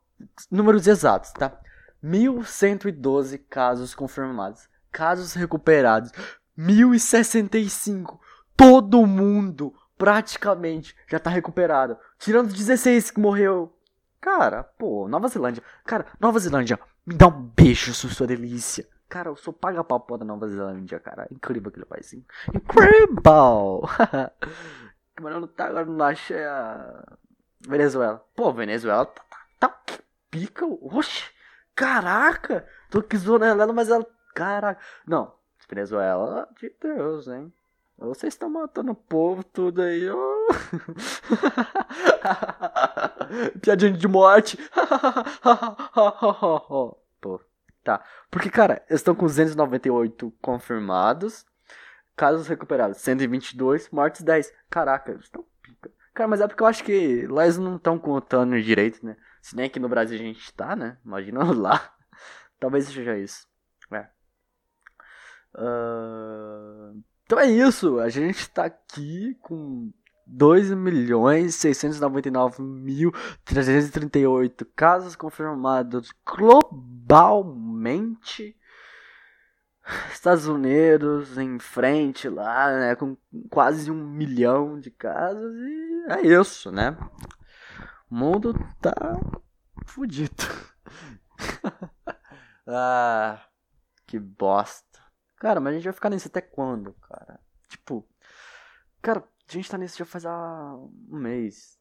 números 0.51 0.87
exatos, 0.87 1.33
tá? 1.33 1.59
1112 2.03 3.39
casos 3.39 3.95
confirmados. 3.95 4.69
Casos 4.93 5.33
recuperados. 5.35 6.13
1065. 6.61 8.21
Todo 8.57 9.07
mundo, 9.07 9.75
praticamente, 9.97 10.95
já 11.09 11.19
tá 11.19 11.31
recuperado. 11.31 11.97
Tirando 12.19 12.53
16 12.53 13.11
que 13.13 13.21
morreu. 13.21 13.75
Cara, 14.21 14.63
pô, 14.63 15.09
Nova 15.09 15.29
Zelândia. 15.29 15.63
Cara, 15.85 16.07
Nova 16.21 16.39
Zelândia, 16.39 16.79
me 17.07 17.15
dá 17.15 17.29
um 17.29 17.43
beijo, 17.57 17.95
sua 17.95 18.27
delícia. 18.27 18.87
Cara, 19.09 19.31
eu 19.31 19.37
sou 19.37 19.55
paga-pau 19.55 20.19
da 20.19 20.25
Nova 20.25 20.47
Zelândia, 20.47 21.01
cara. 21.01 21.27
Incrível 21.31 21.71
que 21.73 21.79
ele 21.79 21.87
faz. 21.87 22.13
Incrível! 22.13 23.83
Mas 25.21 25.35
não 25.35 25.47
tá, 25.47 25.67
agora 25.67 25.87
não 25.87 26.05
achei 26.05 26.45
a 26.45 27.03
Venezuela. 27.67 28.23
Pô, 28.37 28.53
Venezuela 28.53 29.07
tá, 29.07 29.23
tá, 29.59 29.69
tá 29.69 29.99
pica. 30.31 30.67
Oxe, 30.67 31.25
caraca. 31.75 32.67
Tô 32.91 32.99
aqui 32.99 33.17
zoando 33.17 33.47
ela, 33.47 33.73
mas 33.73 33.89
ela. 33.89 34.07
Caraca. 34.35 34.81
Não, 35.07 35.35
Venezuela, 35.71 36.49
de 36.59 36.75
Deus, 36.81 37.29
hein. 37.29 37.53
Vocês 37.97 38.33
estão 38.33 38.49
matando 38.49 38.93
o 38.93 38.95
povo 38.95 39.45
tudo 39.45 39.83
aí, 39.83 40.09
ó. 40.11 40.17
Piadinha 43.61 43.93
de 43.93 44.09
morte. 44.09 44.57
Pô, 47.21 47.41
tá. 47.85 48.03
Porque, 48.31 48.49
cara, 48.49 48.83
estão 48.89 49.15
com 49.15 49.27
298 49.27 50.33
confirmados. 50.41 51.45
Casos 52.17 52.49
recuperados, 52.49 52.97
122. 52.99 53.91
Mortes, 53.91 54.23
10. 54.23 54.51
Caraca, 54.71 55.13
eles 55.13 55.25
estão 55.25 55.45
pica. 55.63 55.91
Cara, 56.15 56.29
mas 56.29 56.41
é 56.41 56.49
porque 56.49 56.63
eu 56.63 56.67
acho 56.67 56.83
que 56.83 57.27
lá 57.27 57.45
eles 57.45 57.59
não 57.59 57.77
estão 57.77 57.99
contando 57.99 58.59
direito, 58.63 59.05
né? 59.05 59.15
Se 59.43 59.55
nem 59.55 59.67
aqui 59.67 59.79
no 59.79 59.91
Brasil 59.91 60.19
a 60.19 60.23
gente 60.23 60.55
tá, 60.55 60.75
né? 60.75 60.97
Imagina 61.05 61.45
lá. 61.53 61.93
Talvez 62.59 62.87
seja 62.87 63.19
isso. 63.19 63.50
Uh... 65.55 67.01
Então 67.25 67.39
é 67.39 67.47
isso. 67.47 68.01
A 68.01 68.09
gente 68.09 68.49
tá 68.51 68.65
aqui 68.65 69.37
com 69.41 69.93
2 70.27 70.73
milhões 70.73 71.55
699 71.57 72.63
mil 72.63 73.13
338 73.45 74.65
casos 74.77 75.17
confirmados 75.17 76.13
globalmente. 76.27 78.57
Estados 80.13 80.47
Unidos 80.47 81.39
em 81.39 81.59
frente 81.59 82.29
lá, 82.29 82.71
né, 82.79 82.95
com 82.95 83.17
quase 83.49 83.91
um 83.91 83.95
milhão 83.95 84.79
de 84.79 84.91
casas 84.91 85.53
e 85.53 86.05
é 86.11 86.27
isso, 86.27 86.71
né? 86.71 86.97
O 88.11 88.15
mundo 88.15 88.55
tá 88.81 88.93
fudido. 89.87 90.45
ah, 92.67 93.41
que 94.07 94.19
bosta. 94.19 94.90
Cara, 95.41 95.59
mas 95.59 95.73
a 95.73 95.77
gente 95.77 95.85
vai 95.85 95.93
ficar 95.95 96.11
nisso 96.11 96.29
até 96.29 96.43
quando, 96.43 96.93
cara? 97.01 97.41
Tipo, 97.67 98.07
cara, 99.01 99.21
a 99.21 99.53
gente 99.53 99.71
tá 99.71 99.79
nisso 99.79 99.97
já 99.97 100.05
faz 100.05 100.27
há 100.27 100.77
um 100.77 101.17
mês. 101.17 101.81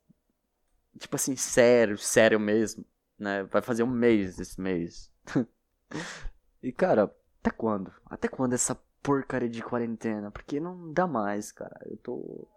Tipo 0.98 1.18
assim, 1.18 1.36
sério, 1.36 1.98
sério 1.98 2.40
mesmo, 2.40 2.86
né? 3.20 3.44
Vai 3.44 3.62
fazer 3.62 3.84
um 3.84 3.92
mês 3.92 4.40
esse 4.40 4.60
mês. 4.62 5.12
e 6.64 6.72
cara, 6.72 7.14
até 7.42 7.52
quando? 7.52 7.94
Até 8.06 8.30
quando 8.30 8.54
essa 8.54 8.76
porcaria 9.04 9.50
de 9.50 9.62
quarentena? 9.62 10.32
Porque 10.32 10.58
não 10.62 10.94
dá 10.94 11.06
mais, 11.06 11.52
cara. 11.52 11.82
Eu 11.86 11.98
tô. 11.98 12.48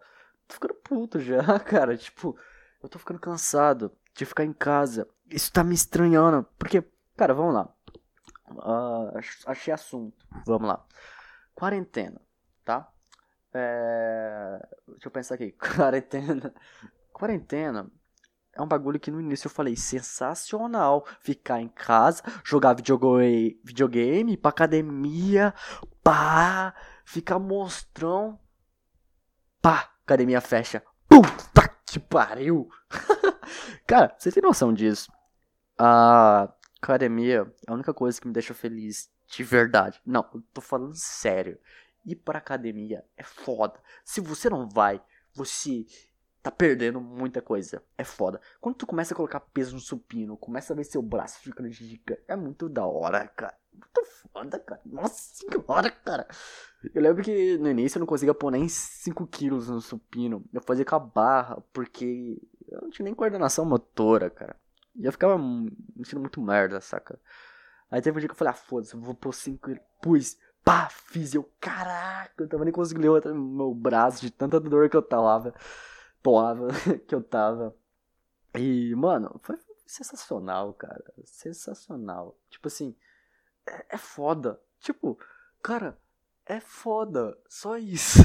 tô 0.47 0.53
ficando 0.53 0.73
puto 0.75 1.19
já, 1.19 1.59
cara. 1.59 1.97
Tipo, 1.97 2.37
eu 2.81 2.87
tô 2.87 2.97
ficando 2.97 3.19
cansado 3.19 3.91
de 4.13 4.25
ficar 4.25 4.45
em 4.45 4.53
casa. 4.53 5.05
Isso 5.29 5.51
tá 5.51 5.65
me 5.65 5.75
estranhando. 5.75 6.47
Porque, 6.57 6.81
cara, 7.17 7.33
vamos 7.33 7.55
lá. 7.55 7.72
Uh, 8.59 9.19
achei 9.45 9.73
assunto. 9.73 10.25
Vamos 10.45 10.67
lá. 10.67 10.85
Quarentena, 11.53 12.21
tá? 12.63 12.91
É... 13.53 14.59
Deixa 14.87 15.07
eu 15.07 15.11
pensar 15.11 15.35
aqui. 15.35 15.51
Quarentena. 15.57 16.53
Quarentena 17.11 17.91
é 18.53 18.61
um 18.61 18.67
bagulho 18.67 18.99
que 18.99 19.11
no 19.11 19.19
início 19.19 19.47
eu 19.47 19.51
falei 19.51 19.75
sensacional. 19.75 21.05
Ficar 21.21 21.59
em 21.59 21.67
casa, 21.67 22.23
jogar 22.43 22.73
videogame, 22.75 23.59
videogame 23.63 24.37
pra 24.37 24.49
academia, 24.49 25.53
pá, 26.03 26.73
ficar 27.03 27.39
monstrão. 27.39 28.39
Pá, 29.61 29.91
academia 30.03 30.41
fecha. 30.41 30.83
Pum, 31.07 31.21
tá 31.53 31.67
que 31.85 31.99
pariu. 31.99 32.69
Cara, 33.87 34.15
você 34.17 34.31
tem 34.31 34.41
noção 34.41 34.73
disso? 34.73 35.11
A 35.77 36.51
academia 36.91 37.51
é 37.67 37.71
a 37.71 37.73
única 37.73 37.93
coisa 37.93 38.19
que 38.19 38.27
me 38.27 38.33
deixa 38.33 38.53
feliz 38.53 39.09
de 39.27 39.43
verdade. 39.43 40.01
Não, 40.05 40.27
eu 40.33 40.41
tô 40.53 40.61
falando 40.61 40.95
sério. 40.95 41.57
Ir 42.05 42.15
pra 42.15 42.39
academia 42.39 43.03
é 43.15 43.23
foda. 43.23 43.79
Se 44.03 44.19
você 44.19 44.49
não 44.49 44.67
vai, 44.67 45.01
você 45.33 45.85
tá 46.41 46.51
perdendo 46.51 46.99
muita 46.99 47.41
coisa. 47.41 47.81
É 47.97 48.03
foda. 48.03 48.41
Quando 48.59 48.75
tu 48.75 48.85
começa 48.85 49.13
a 49.13 49.17
colocar 49.17 49.39
peso 49.39 49.73
no 49.73 49.79
supino, 49.79 50.35
começa 50.35 50.73
a 50.73 50.75
ver 50.75 50.83
seu 50.83 51.01
braço 51.01 51.39
ficando 51.39 51.69
gigante, 51.71 52.21
é 52.27 52.35
muito 52.35 52.67
da 52.67 52.85
hora, 52.85 53.25
cara. 53.29 53.57
Muito 53.71 54.01
foda, 54.31 54.59
cara. 54.59 54.81
Nossa 54.85 55.35
senhora, 55.35 55.89
cara. 55.89 56.27
Eu 56.93 57.01
lembro 57.01 57.23
que 57.23 57.57
no 57.57 57.69
início 57.69 57.97
eu 57.97 58.01
não 58.01 58.07
conseguia 58.07 58.33
pôr 58.33 58.51
nem 58.51 58.67
5 58.67 59.25
quilos 59.27 59.69
no 59.69 59.79
supino. 59.79 60.43
Eu 60.53 60.61
fazia 60.61 60.83
com 60.83 60.95
a 60.95 60.99
barra, 60.99 61.61
porque 61.71 62.41
eu 62.67 62.81
não 62.81 62.89
tinha 62.89 63.05
nem 63.05 63.15
coordenação 63.15 63.63
motora, 63.65 64.29
cara. 64.29 64.55
E 64.95 65.05
eu 65.05 65.11
ficava 65.11 65.37
me 65.37 65.71
sentindo 65.97 66.21
muito 66.21 66.41
merda, 66.41 66.79
saca? 66.79 67.19
Aí 67.89 68.01
teve 68.01 68.17
um 68.17 68.19
dia 68.19 68.27
que 68.27 68.33
eu 68.33 68.37
falei, 68.37 68.51
ah, 68.51 68.55
foda-se, 68.55 68.95
vou 68.95 69.15
pôr 69.15 69.33
5 69.33 69.67
quilos. 69.67 69.81
Pus. 70.01 70.37
pá, 70.63 70.89
fiz 70.89 71.33
eu, 71.33 71.43
caraca, 71.59 72.43
eu 72.43 72.47
tava 72.47 72.63
nem 72.63 72.73
conseguindo 72.73 73.11
levantar 73.11 73.33
meu 73.33 73.73
braço 73.73 74.21
de 74.21 74.31
tanta 74.31 74.59
dor 74.59 74.89
que 74.89 74.97
eu 74.97 75.01
tava, 75.01 75.53
toava, 76.21 76.67
que 77.07 77.13
eu 77.13 77.23
tava. 77.23 77.75
E, 78.55 78.95
mano, 78.95 79.39
foi 79.43 79.57
sensacional, 79.85 80.73
cara, 80.73 81.03
sensacional. 81.25 82.37
Tipo 82.49 82.67
assim, 82.67 82.95
é, 83.67 83.95
é 83.95 83.97
foda. 83.97 84.59
Tipo, 84.79 85.17
cara, 85.61 85.97
é 86.45 86.59
foda, 86.59 87.37
só 87.47 87.77
isso. 87.77 88.19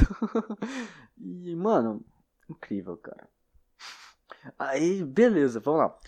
e, 1.17 1.55
mano, 1.55 2.05
incrível, 2.49 2.97
cara. 2.97 3.29
Aí, 4.57 5.03
beleza, 5.03 5.59
vamos 5.59 5.81
lá. 5.81 5.99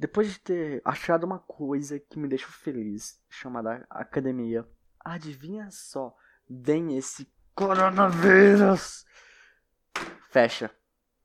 Depois 0.00 0.32
de 0.32 0.40
ter 0.40 0.80
achado 0.82 1.24
uma 1.24 1.38
coisa 1.38 2.00
que 2.00 2.18
me 2.18 2.26
deixa 2.26 2.46
feliz, 2.46 3.20
chamada 3.28 3.86
academia, 3.90 4.66
adivinha 4.98 5.68
só, 5.70 6.16
vem 6.48 6.96
esse 6.96 7.30
coronavírus. 7.54 9.04
Fecha. 10.30 10.70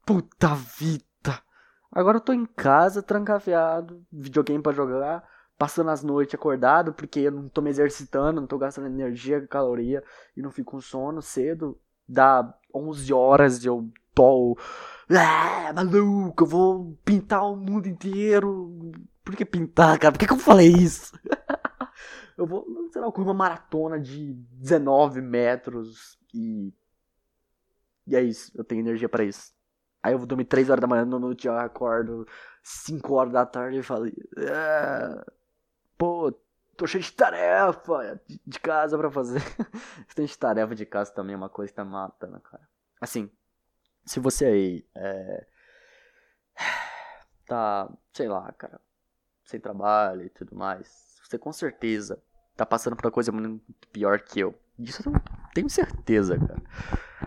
Puta 0.05 0.55
vida. 0.55 1.41
Agora 1.89 2.17
eu 2.17 2.21
tô 2.21 2.33
em 2.33 2.45
casa, 2.45 3.01
trancafiado, 3.01 4.05
videogame 4.11 4.61
para 4.61 4.73
jogar, 4.73 5.25
passando 5.57 5.89
as 5.89 6.03
noites 6.03 6.35
acordado, 6.35 6.93
porque 6.93 7.21
eu 7.21 7.31
não 7.31 7.47
tô 7.47 7.61
me 7.61 7.69
exercitando, 7.69 8.41
não 8.41 8.47
tô 8.47 8.57
gastando 8.57 8.87
energia, 8.87 9.47
caloria, 9.47 10.03
e 10.35 10.41
não 10.41 10.51
fico 10.51 10.71
com 10.71 10.81
sono 10.81 11.21
cedo. 11.21 11.79
Dá 12.05 12.53
11 12.73 13.13
horas 13.13 13.63
e 13.63 13.67
eu 13.67 13.89
tô 14.15 14.57
ah, 15.09 15.71
maluco, 15.73 16.43
eu 16.43 16.47
vou 16.47 16.97
pintar 17.05 17.43
o 17.43 17.55
mundo 17.55 17.87
inteiro. 17.87 18.91
Por 19.23 19.35
que 19.35 19.45
pintar, 19.45 19.99
cara? 19.99 20.11
Por 20.11 20.19
que, 20.19 20.25
que 20.25 20.33
eu 20.33 20.37
falei 20.37 20.67
isso? 20.67 21.13
eu 22.37 22.45
vou, 22.47 22.65
sei 22.91 23.01
lá, 23.01 23.11
correr 23.11 23.27
uma 23.27 23.33
maratona 23.33 23.99
de 23.99 24.33
19 24.33 25.21
metros 25.21 26.17
e. 26.33 26.73
E 28.07 28.15
é 28.15 28.21
isso, 28.21 28.51
eu 28.55 28.63
tenho 28.63 28.81
energia 28.81 29.09
para 29.09 29.23
isso. 29.23 29.53
Aí 30.01 30.13
eu 30.13 30.17
vou 30.19 30.27
dormir 30.27 30.45
3 30.45 30.69
horas 30.69 30.81
da 30.81 30.87
manhã, 30.87 31.05
no 31.05 31.19
noite 31.19 31.47
eu 31.47 31.57
acordo 31.57 32.27
5 32.63 33.13
horas 33.13 33.33
da 33.33 33.45
tarde 33.45 33.79
e 33.79 33.83
falo. 33.83 34.05
Ah, 34.37 35.25
pô, 35.97 36.31
tô 36.77 36.87
cheio 36.87 37.03
de 37.03 37.11
tarefa 37.13 38.21
de 38.45 38.59
casa 38.59 38.97
pra 38.97 39.11
fazer. 39.11 39.41
Tem 40.15 40.25
de 40.25 40.37
tarefa 40.37 40.75
de 40.75 40.85
casa 40.85 41.11
também, 41.13 41.33
é 41.33 41.37
uma 41.37 41.49
coisa 41.49 41.71
que 41.71 41.75
tá 41.75 41.85
matando, 41.85 42.39
cara. 42.41 42.67
Assim, 43.01 43.29
se 44.05 44.19
você 44.19 44.45
aí 44.45 44.85
é, 44.95 45.47
tá, 47.45 47.91
sei 48.13 48.27
lá, 48.27 48.51
cara, 48.53 48.79
sem 49.43 49.59
trabalho 49.59 50.23
e 50.23 50.29
tudo 50.29 50.55
mais, 50.55 51.19
você 51.23 51.37
com 51.37 51.51
certeza 51.51 52.21
tá 52.55 52.65
passando 52.65 52.95
por 52.95 53.05
uma 53.05 53.11
coisa 53.11 53.31
muito 53.31 53.61
pior 53.91 54.19
que 54.21 54.39
eu. 54.39 54.57
Disso 54.77 55.03
eu 55.07 55.13
tenho 55.53 55.69
certeza, 55.69 56.37
cara. 56.37 56.61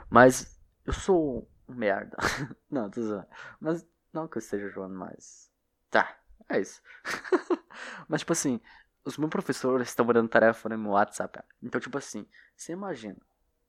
Mas 0.09 0.59
eu 0.85 0.93
sou 0.93 1.49
um 1.69 1.75
merda. 1.75 2.17
não, 2.71 2.91
tô 2.91 3.03
zoando. 3.03 3.27
Mas 3.61 3.87
não 4.13 4.29
que 4.29 4.39
eu 4.39 4.41
esteja 4.41 4.69
jogando 4.69 4.95
mais. 4.95 5.51
Tá, 5.91 6.19
é 6.49 6.61
isso. 6.61 6.83
Mas 8.09 8.21
tipo 8.21 8.33
assim, 8.33 8.61
os 9.05 9.17
meus 9.17 9.31
professores 9.31 9.89
estão 9.89 10.05
mandando 10.05 10.29
tarefa 10.29 10.69
no 10.69 10.79
meu 10.79 10.93
WhatsApp. 10.93 11.41
Então, 11.63 11.81
tipo 11.81 11.97
assim, 11.97 12.27
você 12.57 12.73
imagina. 12.73 13.19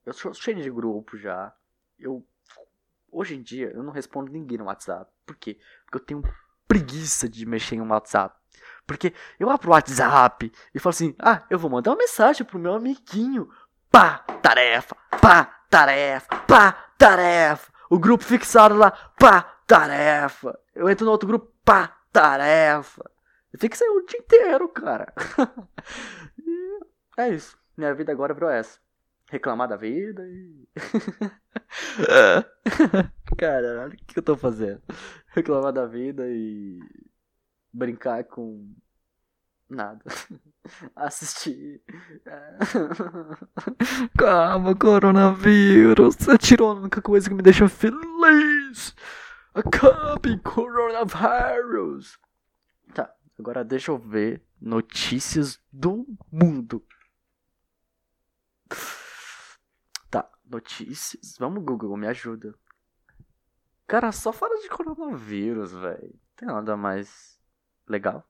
Eu 0.05 0.13
sou 0.13 0.33
cheio 0.33 0.61
de 0.61 0.69
grupo 0.69 1.17
já. 1.17 1.55
Eu 1.97 2.25
Hoje 3.11 3.35
em 3.35 3.41
dia 3.41 3.71
eu 3.73 3.83
não 3.83 3.91
respondo 3.91 4.31
ninguém 4.31 4.57
no 4.57 4.65
WhatsApp. 4.65 5.11
Por 5.25 5.35
quê? 5.35 5.57
Porque 5.85 5.97
eu 5.97 6.05
tenho 6.05 6.23
preguiça 6.67 7.27
de 7.27 7.45
mexer 7.45 7.75
em 7.75 7.81
um 7.81 7.89
WhatsApp. 7.89 8.35
Porque 8.85 9.13
eu 9.39 9.49
abro 9.49 9.69
o 9.69 9.71
WhatsApp 9.71 10.51
e 10.73 10.79
falo 10.79 10.91
assim: 10.91 11.15
ah, 11.19 11.43
eu 11.49 11.59
vou 11.59 11.69
mandar 11.69 11.91
uma 11.91 11.97
mensagem 11.97 12.45
pro 12.45 12.59
meu 12.59 12.73
amiguinho. 12.73 13.49
Pá, 13.91 14.19
tarefa, 14.41 14.95
pá, 15.21 15.45
tarefa, 15.69 16.27
pá, 16.47 16.71
tarefa. 16.97 17.71
O 17.89 17.97
grupo 17.97 18.23
fixado 18.23 18.75
lá, 18.75 18.91
pá, 18.91 19.41
tarefa. 19.65 20.57
Eu 20.75 20.89
entro 20.89 21.05
no 21.05 21.11
outro 21.11 21.27
grupo, 21.27 21.51
pá, 21.65 21.97
tarefa. 22.11 23.09
Eu 23.51 23.59
fico 23.59 23.75
aí 23.81 23.89
o 23.89 24.05
dia 24.05 24.19
inteiro, 24.19 24.69
cara. 24.69 25.11
é 27.17 27.29
isso. 27.29 27.57
Minha 27.75 27.95
vida 27.95 28.11
agora 28.11 28.33
virou 28.33 28.49
essa 28.49 28.79
reclamar 29.29 29.67
da 29.67 29.77
vida 29.77 30.27
e. 30.27 30.67
Caralho, 33.37 33.93
o 33.93 34.05
que 34.05 34.19
eu 34.19 34.23
tô 34.23 34.35
fazendo? 34.35 34.81
Reclamar 35.27 35.71
da 35.71 35.85
vida 35.85 36.27
e. 36.27 36.79
brincar 37.71 38.23
com. 38.25 38.73
nada. 39.69 40.03
Assistir. 40.95 41.81
Calma, 44.17 44.75
coronavírus. 44.75 46.15
Você 46.15 46.37
tirou 46.37 46.71
a 46.71 46.75
única 46.75 47.01
coisa 47.01 47.29
que 47.29 47.35
me 47.35 47.41
deixa 47.41 47.69
feliz. 47.69 48.95
Acabe 49.53 50.37
coronavírus. 50.39 52.19
Tá, 52.93 53.13
agora 53.37 53.63
deixa 53.63 53.91
eu 53.91 53.97
ver 53.97 54.41
notícias 54.59 55.59
do 55.71 56.05
mundo. 56.31 56.83
Notícias? 60.49 61.37
Vamos, 61.37 61.63
Google, 61.63 61.95
me 61.95 62.07
ajuda. 62.07 62.55
Cara, 63.87 64.11
só 64.11 64.33
fala 64.33 64.59
de 64.61 64.69
coronavírus, 64.69 65.71
velho. 65.71 66.19
Tem 66.35 66.47
nada 66.47 66.75
mais 66.75 67.39
legal. 67.87 68.27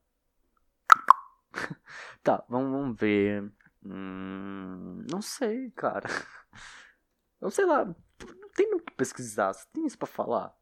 tá, 2.24 2.44
vamos, 2.50 2.72
vamos 2.72 3.00
ver. 3.00 3.52
Hum, 3.84 5.06
não 5.10 5.22
sei, 5.22 5.72
cara. 5.72 6.08
Eu 7.42 7.50
sei 7.50 7.66
lá. 7.66 7.86
Não 7.86 8.50
tem 8.54 8.74
o 8.74 8.80
que 8.80 8.94
pesquisar. 8.94 9.54
Você 9.54 9.66
tem 9.72 9.86
isso 9.86 9.98
pra 9.98 10.08
falar? 10.08 10.54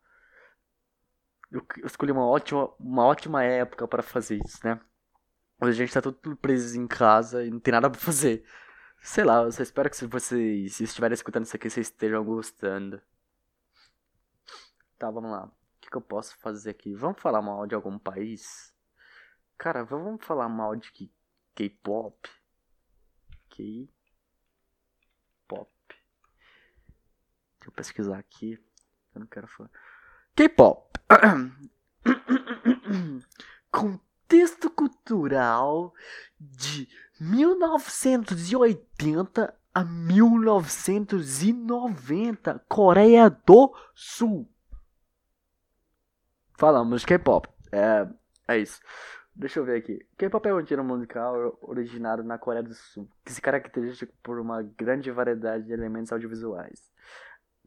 Eu, 1.52 1.66
escolhi 1.86 2.12
uma 2.12 2.26
ótima, 2.26 2.70
uma 2.80 3.06
ótima 3.06 3.44
época 3.44 3.88
para 3.88 4.04
fazer 4.04 4.40
isso, 4.46 4.60
né? 4.64 4.80
Hoje 5.62 5.72
a 5.82 5.86
gente 5.86 5.94
tá 5.94 6.02
tudo 6.02 6.36
preso 6.36 6.80
em 6.80 6.88
casa 6.88 7.44
e 7.44 7.50
não 7.50 7.60
tem 7.60 7.72
nada 7.72 7.90
pra 7.90 8.00
fazer. 8.00 8.46
Sei 9.08 9.24
lá, 9.24 9.42
eu 9.42 9.52
só 9.54 9.64
espero 9.64 9.90
que 9.90 9.96
se 9.96 10.06
vocês 10.06 10.82
estiverem 10.82 11.14
escutando 11.14 11.46
isso 11.46 11.56
aqui, 11.56 11.70
vocês 11.70 11.88
estejam 11.88 12.26
gostando. 12.26 13.02
Tá, 15.00 15.10
vamos 15.10 15.32
lá. 15.32 15.46
O 15.46 15.52
que, 15.80 15.90
que 15.90 15.96
eu 15.96 16.02
posso 16.02 16.38
fazer 16.40 16.72
aqui? 16.72 16.94
Vamos 16.94 17.22
falar 17.22 17.42
mal 17.42 17.66
de 17.66 17.74
algum 17.74 17.98
país? 17.98 18.76
Cara, 19.58 19.86
vamos 19.86 20.26
falar 20.26 20.50
mal 20.50 20.76
de 20.76 20.92
K-pop? 21.56 22.30
K-pop. 23.50 23.90
Deixa 25.88 27.66
eu 27.66 27.72
pesquisar 27.72 28.20
aqui. 28.20 28.62
Eu 29.16 29.22
não 29.22 29.28
quero 29.28 29.48
falar. 29.48 29.72
K-pop. 30.36 30.92
Contexto 33.72 34.70
cultural 34.70 35.94
de 36.38 36.90
1980 37.20 39.54
a 39.74 39.84
1990, 39.84 42.64
Coreia 42.68 43.30
do 43.30 43.76
Sul. 43.94 44.50
Falamos 46.58 47.06
K-pop. 47.06 47.48
É, 47.72 48.08
é 48.48 48.58
isso. 48.58 48.82
Deixa 49.36 49.60
eu 49.60 49.66
ver 49.66 49.78
aqui. 49.78 50.04
K-pop 50.18 50.48
é 50.48 50.56
um 50.56 50.66
gênero 50.66 50.84
musical 50.84 51.56
originado 51.62 52.24
na 52.24 52.40
Coreia 52.40 52.64
do 52.64 52.74
Sul, 52.74 53.08
que 53.24 53.32
se 53.32 53.40
caracteriza 53.40 54.10
por 54.24 54.40
uma 54.40 54.64
grande 54.64 55.12
variedade 55.12 55.66
de 55.66 55.74
elementos 55.74 56.12
audiovisuais. 56.12 56.82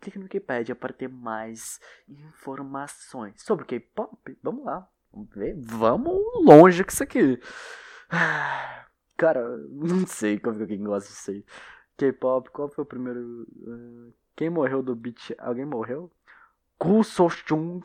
Clique 0.01 0.19
no 0.19 0.25
Wikipedia 0.25 0.75
para 0.75 0.93
ter 0.93 1.09
mais 1.09 1.79
informações 2.09 3.41
sobre 3.43 3.65
K-pop. 3.67 4.37
Vamos 4.43 4.65
lá. 4.65 4.89
Vamos 5.13 5.31
ver. 5.33 5.55
Vamos 5.61 6.21
longe 6.45 6.83
com 6.83 6.91
isso 6.91 7.05
aqui. 7.05 7.41
Cara, 9.21 9.47
não 9.69 10.07
sei 10.07 10.41
como 10.41 10.67
que 10.67 10.77
gosta 10.79 11.11
disso 11.11 11.31
aí. 11.31 11.45
K-pop, 11.99 12.49
qual 12.51 12.71
foi 12.71 12.83
o 12.83 12.87
primeiro. 12.87 13.47
Uh, 13.51 14.15
quem 14.35 14.49
morreu 14.49 14.83
do 14.83 14.97
beat? 14.97 15.35
Alguém 15.39 15.67
morreu? 15.67 16.11
Ku 16.79 17.05
So-chung, 17.05 17.83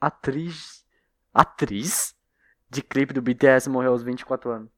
atriz. 0.00 0.84
Atriz? 1.32 2.16
De 2.68 2.82
clipe 2.82 3.14
do 3.14 3.22
BTS 3.22 3.70
morreu 3.70 3.92
aos 3.92 4.02
24 4.02 4.50
anos. 4.50 4.70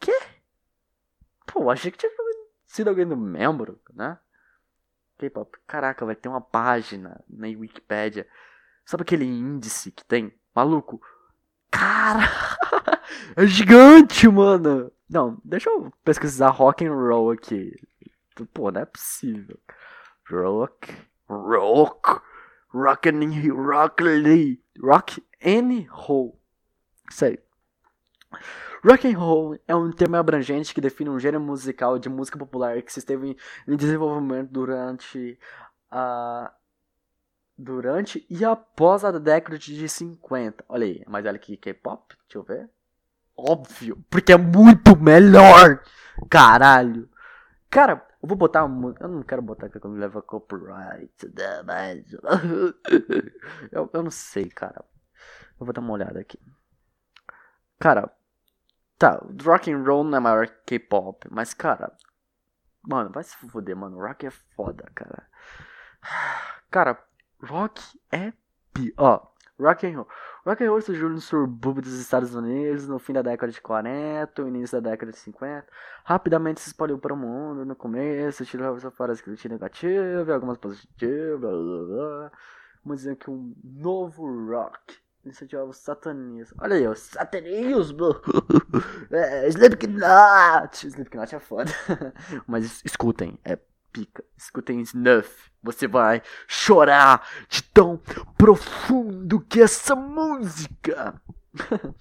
Que? 0.00 0.18
Pô, 1.46 1.70
achei 1.70 1.90
que 1.90 1.98
tinha 1.98 2.10
sido 2.66 2.88
alguém 2.88 3.06
do 3.06 3.18
membro, 3.18 3.78
né? 3.92 4.18
K-pop. 5.18 5.58
Caraca, 5.66 6.06
vai 6.06 6.16
ter 6.16 6.30
uma 6.30 6.40
página 6.40 7.22
na 7.28 7.48
Wikipedia. 7.48 8.26
Sabe 8.86 9.02
aquele 9.02 9.26
índice 9.26 9.92
que 9.92 10.04
tem? 10.06 10.32
Maluco. 10.54 11.02
Cara! 11.70 12.22
É 13.36 13.46
gigante, 13.46 14.28
mano. 14.28 14.90
Não, 15.08 15.38
deixa 15.44 15.70
eu 15.70 15.92
pesquisar 16.04 16.50
rock 16.50 16.84
and 16.84 16.92
roll 16.92 17.30
aqui. 17.30 17.74
Pô, 18.52 18.70
não 18.70 18.80
é 18.80 18.84
possível. 18.84 19.58
Rock, 20.28 20.92
rock, 21.28 22.20
rock 22.72 23.08
and 23.08 23.54
rock, 23.54 24.62
rock 24.80 25.24
and 25.44 25.86
roll. 25.90 26.40
Isso 27.10 27.24
aí. 27.24 27.38
Rock 28.84 29.06
and 29.06 29.18
roll 29.18 29.58
é 29.66 29.74
um 29.74 29.90
termo 29.92 30.16
abrangente 30.16 30.74
que 30.74 30.80
define 30.80 31.10
um 31.10 31.18
gênero 31.18 31.42
musical 31.42 31.98
de 31.98 32.08
música 32.08 32.38
popular 32.38 32.82
que 32.82 32.92
se 32.92 32.98
esteve 32.98 33.36
em 33.66 33.76
desenvolvimento 33.76 34.50
durante 34.50 35.38
a 35.90 36.52
durante 37.56 38.26
e 38.28 38.44
após 38.44 39.04
a 39.04 39.12
década 39.12 39.56
de 39.58 39.88
50. 39.88 40.64
Olha 40.68 40.86
aí, 40.86 41.04
mais 41.06 41.24
velho 41.24 41.38
que 41.38 41.56
K-pop, 41.56 42.14
deixa 42.28 42.38
eu 42.38 42.42
ver. 42.42 42.68
Óbvio, 43.36 44.04
porque 44.08 44.32
é 44.32 44.38
muito 44.38 44.96
melhor. 44.96 45.82
Caralho. 46.30 47.08
Cara, 47.68 48.06
eu 48.22 48.28
vou 48.28 48.36
botar 48.36 48.64
uma. 48.64 48.94
Eu 49.00 49.08
não 49.08 49.22
quero 49.22 49.42
botar 49.42 49.68
que 49.68 49.84
me 49.86 49.98
leva 49.98 50.22
copyright, 50.22 51.26
né, 51.36 51.62
mas. 51.62 52.04
eu, 53.72 53.90
eu 53.92 54.02
não 54.02 54.10
sei, 54.10 54.48
cara. 54.48 54.84
Eu 55.58 55.66
vou 55.66 55.72
dar 55.72 55.80
uma 55.80 55.92
olhada 55.92 56.20
aqui. 56.20 56.38
Cara, 57.78 58.10
tá, 58.98 59.20
rock 59.44 59.70
and 59.70 59.82
roll 59.82 60.04
não 60.04 60.16
é 60.16 60.20
maior 60.20 60.46
que 60.46 60.78
K-pop, 60.78 61.28
mas 61.30 61.52
cara, 61.52 61.92
mano, 62.82 63.10
vai 63.10 63.24
se 63.24 63.36
fuder, 63.36 63.76
mano. 63.76 63.98
Rock 63.98 64.26
é 64.26 64.30
foda, 64.30 64.90
cara. 64.94 65.28
Cara, 66.70 66.98
rock 67.42 67.82
é 68.10 68.32
pior. 68.72 69.32
Rock 69.60 69.86
and 69.86 69.96
roll. 69.96 70.08
Rock 70.44 70.62
and 70.62 70.68
roll 70.68 70.82
surgiu 70.82 71.08
no 71.08 71.20
subúrbio 71.20 71.82
dos 71.82 71.94
Estados 71.94 72.34
Unidos 72.34 72.86
no 72.86 72.98
fim 72.98 73.14
da 73.14 73.22
década 73.22 73.50
de 73.50 73.62
40, 73.62 74.42
no 74.42 74.48
início 74.48 74.78
da 74.78 74.90
década 74.90 75.10
de 75.10 75.18
50. 75.18 75.66
Rapidamente 76.04 76.60
se 76.60 76.68
espalhou 76.68 76.98
para 76.98 77.14
o 77.14 77.16
mundo. 77.16 77.64
No 77.64 77.74
começo, 77.74 78.44
tirou 78.44 78.78
fora 78.90 79.12
as 79.12 79.22
críticas 79.22 79.52
negativas, 79.52 80.28
algumas 80.28 80.58
positivas, 80.58 81.40
blá 81.40 81.50
blá 81.50 81.84
blá. 81.86 82.32
Vamos 82.84 82.98
dizer 82.98 83.16
que 83.16 83.30
um 83.30 83.54
novo 83.64 84.26
rock 84.50 84.98
incentivava 85.24 85.70
os 85.70 85.78
satanistas. 85.78 86.58
Olha 86.60 86.76
aí, 86.76 86.86
o 86.86 86.94
satanismo! 86.94 88.14
é, 89.10 89.48
Slipknot! 89.48 90.86
Slipknot 90.86 91.34
é 91.34 91.40
foda. 91.40 91.72
Mas 92.46 92.82
escutem, 92.84 93.38
é 93.46 93.58
pica. 93.94 94.24
Escutem 94.36 94.80
Snuff. 94.80 95.52
Você 95.62 95.86
vai 95.86 96.20
chorar 96.48 97.26
de 97.48 97.62
tão 97.62 97.96
profundo 98.36 99.40
que 99.40 99.60
é 99.60 99.62
essa 99.62 99.94
música. 99.94 101.22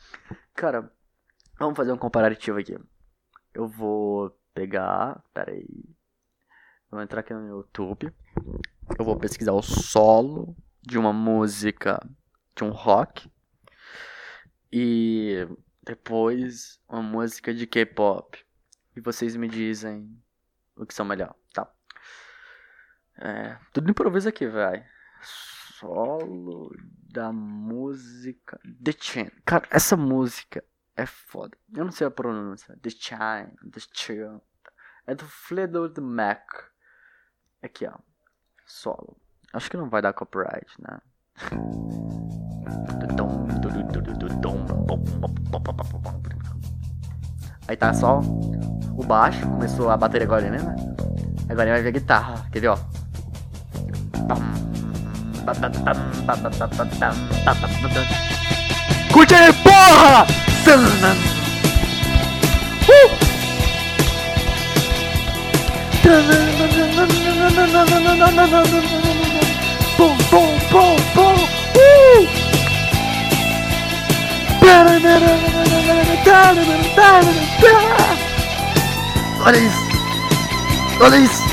Cara, 0.56 0.92
vamos 1.58 1.78
fazer 1.78 1.94
um 1.94 1.98
comparativo 1.98 2.58
aqui. 2.60 2.76
Eu 3.54 3.68
vou 3.68 4.36
pegar. 4.56 5.24
Pera 5.34 5.52
aí. 5.52 5.86
Vou 6.90 7.00
entrar 7.00 7.20
aqui 7.20 7.34
no 7.34 7.48
YouTube. 7.48 8.12
Eu 8.98 9.06
vou 9.06 9.18
pesquisar 9.18 9.54
o 9.54 9.62
solo 9.62 10.58
de 10.82 10.98
uma 10.98 11.14
música 11.14 12.04
de 12.56 12.64
um 12.64 12.72
rock. 12.72 13.32
E 14.72 15.48
depois 15.84 16.82
uma 16.90 17.04
música 17.04 17.54
de 17.54 17.68
K-pop. 17.68 18.44
E 18.96 19.00
vocês 19.00 19.36
me 19.36 19.48
dizem 19.48 20.10
o 20.76 20.86
que 20.86 20.94
são 20.94 21.06
melhor? 21.06 21.36
É, 23.24 23.56
tudo 23.72 23.90
improviso 23.90 24.28
aqui, 24.28 24.46
vai. 24.46 24.86
Solo 25.22 26.76
da 27.10 27.32
música. 27.32 28.60
The 28.84 28.92
Chain. 29.00 29.32
Cara, 29.46 29.66
essa 29.70 29.96
música 29.96 30.62
é 30.98 31.06
foda. 31.06 31.58
Eu 31.74 31.86
não 31.86 31.92
sei 31.94 32.06
a 32.06 32.12
pronúncia. 32.12 32.78
The 32.82 32.90
Chain. 32.90 33.48
The 33.72 33.80
Chain. 33.94 34.42
É 35.08 35.16
do 35.16 35.24
Fleetwood 35.24 36.02
Mac. 36.02 36.44
Aqui, 37.62 37.88
ó. 37.88 37.94
Solo. 38.66 39.18
Acho 39.54 39.72
que 39.72 39.78
não 39.78 39.90
vai 39.90 40.02
dar 40.02 40.12
copyright, 40.12 40.68
né? 40.82 41.00
Aí 47.70 47.78
tá 47.78 47.94
só 47.94 48.20
o 48.20 49.04
baixo. 49.06 49.48
Começou 49.48 49.90
a 49.90 49.96
bateria 49.96 50.28
agora, 50.28 50.50
né? 50.50 50.58
Agora 51.50 51.72
vai 51.72 51.82
ver 51.82 51.88
a 51.88 51.92
guitarra. 51.92 52.50
Quer 52.52 52.60
ver, 52.60 52.68
ó? 52.68 53.03
Curte 59.12 59.36
aí, 59.36 59.54
porra! 59.54 60.26
Uh! 62.88 63.10
Bom, 69.98 70.18
bom, 70.32 70.58
bom, 70.72 70.96
bom! 71.16 71.36
Uh! 71.76 72.28
Olha 79.46 79.58
isso! 79.58 79.78
Olha 81.02 81.18
isso! 81.18 81.53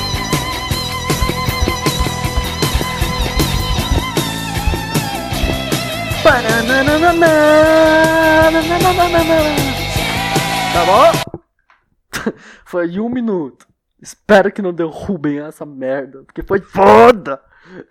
Tá 10.72 10.84
bom? 10.86 12.32
Foi 12.64 13.00
um 13.00 13.08
minuto. 13.08 13.66
Espero 14.00 14.52
que 14.52 14.62
não 14.62 14.72
derrubem 14.72 15.40
essa 15.40 15.66
merda, 15.66 16.22
porque 16.22 16.42
foi 16.42 16.60
foda. 16.60 17.42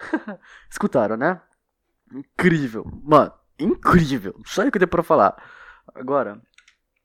Escutaram, 0.72 1.18
né? 1.18 1.42
Incrível. 2.12 2.86
Mano, 3.04 3.34
incrível. 3.60 4.34
Só 4.46 4.64
isso 4.64 4.72
que 4.72 4.78
eu 4.78 4.80
tenho 4.80 4.90
pra 4.90 5.04
falar. 5.04 5.36
Agora, 5.94 6.42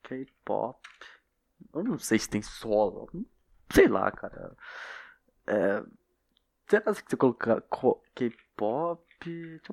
K-pop. 0.03 0.79
Eu 1.73 1.83
não 1.83 1.99
sei 1.99 2.17
se 2.17 2.29
tem 2.29 2.41
solo. 2.41 3.09
Sei 3.71 3.87
lá, 3.89 4.09
cara. 4.09 4.55
É, 5.45 5.83
será 6.67 6.93
que 6.93 7.09
você 7.09 7.17
colocar 7.17 7.61
K-pop? 8.15 9.03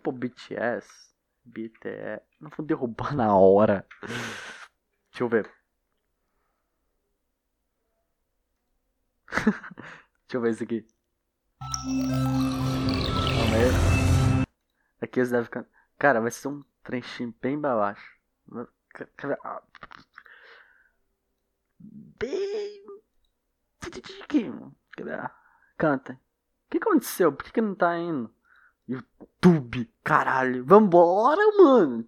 Pôr 0.02 0.12
BTS. 0.12 1.11
BTE. 1.44 2.22
Não 2.40 2.50
vou 2.50 2.64
derrubar 2.64 3.14
na 3.16 3.36
hora. 3.36 3.86
Deixa 5.10 5.24
eu 5.24 5.28
ver. 5.28 5.50
Deixa 9.32 10.34
eu 10.34 10.40
ver 10.40 10.50
isso 10.50 10.64
aqui. 10.64 10.86
Calma 13.36 13.56
aí. 13.56 14.44
Aqui 15.00 15.20
eles 15.20 15.30
devem 15.30 15.44
ficar. 15.44 15.66
Cara, 15.98 16.20
vai 16.20 16.30
ser 16.30 16.48
um 16.48 16.62
trenchinho 16.82 17.34
bem 17.40 17.60
baixo. 17.60 18.18
Bem. 22.18 22.82
Canta. 25.76 26.12
O 26.12 26.70
que 26.70 26.78
aconteceu? 26.78 27.32
Por 27.32 27.44
que, 27.44 27.52
que 27.52 27.60
não 27.60 27.74
tá 27.74 27.98
indo? 27.98 28.32
YouTube, 28.88 29.92
caralho. 30.02 30.64
Vambora, 30.64 31.42
mano. 31.58 32.06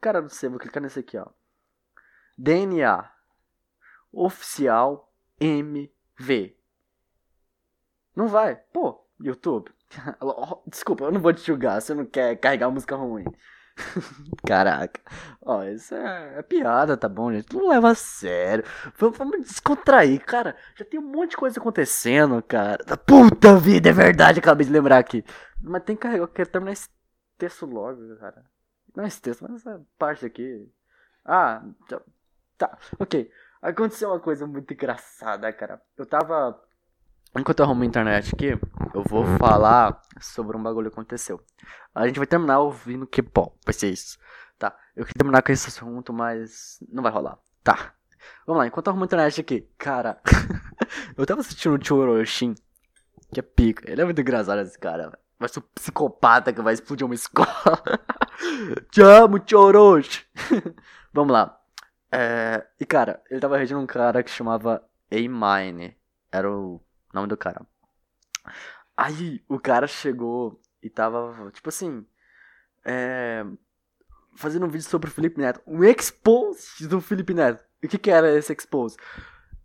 Cara, 0.00 0.20
não 0.20 0.28
sei, 0.28 0.48
vou 0.48 0.58
clicar 0.58 0.82
nesse 0.82 1.00
aqui, 1.00 1.18
ó. 1.18 1.26
DNA. 2.36 3.10
Oficial 4.12 5.12
MV. 5.38 6.56
Não 8.16 8.28
vai. 8.28 8.56
Pô, 8.56 9.06
YouTube. 9.20 9.72
Desculpa, 10.66 11.04
eu 11.04 11.12
não 11.12 11.20
vou 11.20 11.32
te 11.32 11.46
julgar. 11.46 11.80
Você 11.80 11.94
não 11.94 12.06
quer 12.06 12.36
carregar 12.36 12.70
música 12.70 12.96
ruim. 12.96 13.24
Caraca. 14.46 15.00
Ó, 15.42 15.64
isso 15.64 15.94
é, 15.94 16.38
é, 16.38 16.42
piada, 16.42 16.96
tá 16.96 17.08
bom, 17.08 17.32
gente? 17.32 17.54
Não 17.54 17.68
leva 17.68 17.90
a 17.90 17.94
sério. 17.94 18.64
Vamos, 18.96 19.18
vamos, 19.18 19.40
descontrair, 19.46 20.24
cara. 20.24 20.56
Já 20.76 20.84
tem 20.84 21.00
um 21.00 21.10
monte 21.10 21.30
de 21.30 21.36
coisa 21.36 21.58
acontecendo, 21.58 22.42
cara. 22.42 22.78
Puta 22.98 23.56
vida, 23.56 23.88
é 23.88 23.92
verdade, 23.92 24.40
acabei 24.40 24.66
de 24.66 24.72
lembrar 24.72 24.98
aqui. 24.98 25.24
Mas 25.60 25.82
tem 25.82 25.96
que 25.96 26.02
carregar, 26.02 26.24
eu 26.24 26.28
quero 26.28 26.50
terminar 26.50 26.72
esse 26.72 26.88
texto 27.38 27.66
logo, 27.66 28.16
cara. 28.16 28.44
Não 28.94 29.04
esse 29.04 29.20
texto, 29.20 29.42
mas 29.42 29.60
essa 29.60 29.80
parte 29.98 30.26
aqui. 30.26 30.68
Ah, 31.24 31.62
tá. 31.88 32.00
tá. 32.58 32.78
Ok. 32.98 33.30
Aconteceu 33.62 34.08
uma 34.08 34.20
coisa 34.20 34.46
muito 34.46 34.72
engraçada, 34.72 35.52
cara. 35.52 35.80
Eu 35.96 36.06
tava 36.06 36.58
Enquanto 37.38 37.60
eu 37.60 37.64
arrumo 37.64 37.84
a 37.84 37.86
internet 37.86 38.34
aqui, 38.34 38.58
eu 38.94 39.02
vou 39.02 39.24
falar 39.38 40.00
sobre 40.20 40.56
um 40.56 40.62
bagulho 40.62 40.90
que 40.90 40.94
aconteceu. 40.94 41.40
A 41.94 42.06
gente 42.06 42.18
vai 42.18 42.26
terminar 42.26 42.60
ouvindo 42.60 43.06
K-pop, 43.06 43.56
vai 43.64 43.72
ser 43.72 43.90
isso. 43.90 44.18
Tá, 44.58 44.76
eu 44.94 45.04
queria 45.04 45.18
terminar 45.18 45.42
com 45.42 45.52
esse 45.52 45.68
assunto, 45.68 46.12
mas 46.12 46.78
não 46.88 47.02
vai 47.02 47.12
rolar. 47.12 47.38
Tá, 47.62 47.94
vamos 48.46 48.60
lá, 48.60 48.66
enquanto 48.66 48.86
eu 48.86 48.90
arrumo 48.90 49.04
a 49.04 49.06
internet 49.06 49.40
aqui, 49.40 49.68
cara, 49.78 50.20
eu 51.16 51.26
tava 51.26 51.40
assistindo 51.40 51.76
o 51.76 51.84
Choroshin, 51.84 52.54
que 53.32 53.40
é 53.40 53.42
pica. 53.42 53.90
Ele 53.90 54.02
é 54.02 54.04
muito 54.04 54.20
engraçado 54.20 54.60
esse 54.60 54.78
cara, 54.78 55.18
vai 55.40 55.48
ser 55.48 55.60
um 55.60 55.64
psicopata 55.74 56.52
que 56.52 56.60
vai 56.60 56.74
explodir 56.74 57.06
uma 57.06 57.14
escola. 57.14 57.48
Te 58.92 59.00
amo, 59.02 59.40
Choroshi. 59.44 60.26
vamos 61.12 61.32
lá. 61.32 61.58
É, 62.12 62.66
e 62.78 62.84
cara, 62.84 63.22
ele 63.30 63.40
tava 63.40 63.56
regendo 63.56 63.80
um 63.80 63.86
cara 63.86 64.22
que 64.22 64.30
chamava 64.30 64.82
A-Mine. 65.10 65.96
Era 66.30 66.50
o 66.50 66.80
nome 67.12 67.28
do 67.28 67.36
cara. 67.36 67.62
Aí 69.00 69.42
o 69.48 69.58
cara 69.58 69.86
chegou 69.86 70.60
e 70.82 70.90
tava, 70.90 71.50
tipo 71.52 71.70
assim, 71.70 72.04
é, 72.84 73.46
fazendo 74.36 74.66
um 74.66 74.68
vídeo 74.68 74.86
sobre 74.86 75.08
o 75.08 75.10
Felipe 75.10 75.40
Neto. 75.40 75.62
Um 75.66 75.82
expose 75.82 76.86
do 76.86 77.00
Felipe 77.00 77.32
Neto. 77.32 77.64
E 77.82 77.86
o 77.86 77.88
que, 77.88 77.96
que 77.96 78.10
era 78.10 78.30
esse 78.36 78.52
expose? 78.52 78.98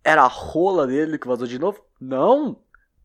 Era 0.02 0.22
a 0.22 0.26
rola 0.26 0.86
dele 0.86 1.18
que 1.18 1.28
vazou 1.28 1.46
de 1.46 1.58
novo? 1.58 1.84
Não! 2.00 2.62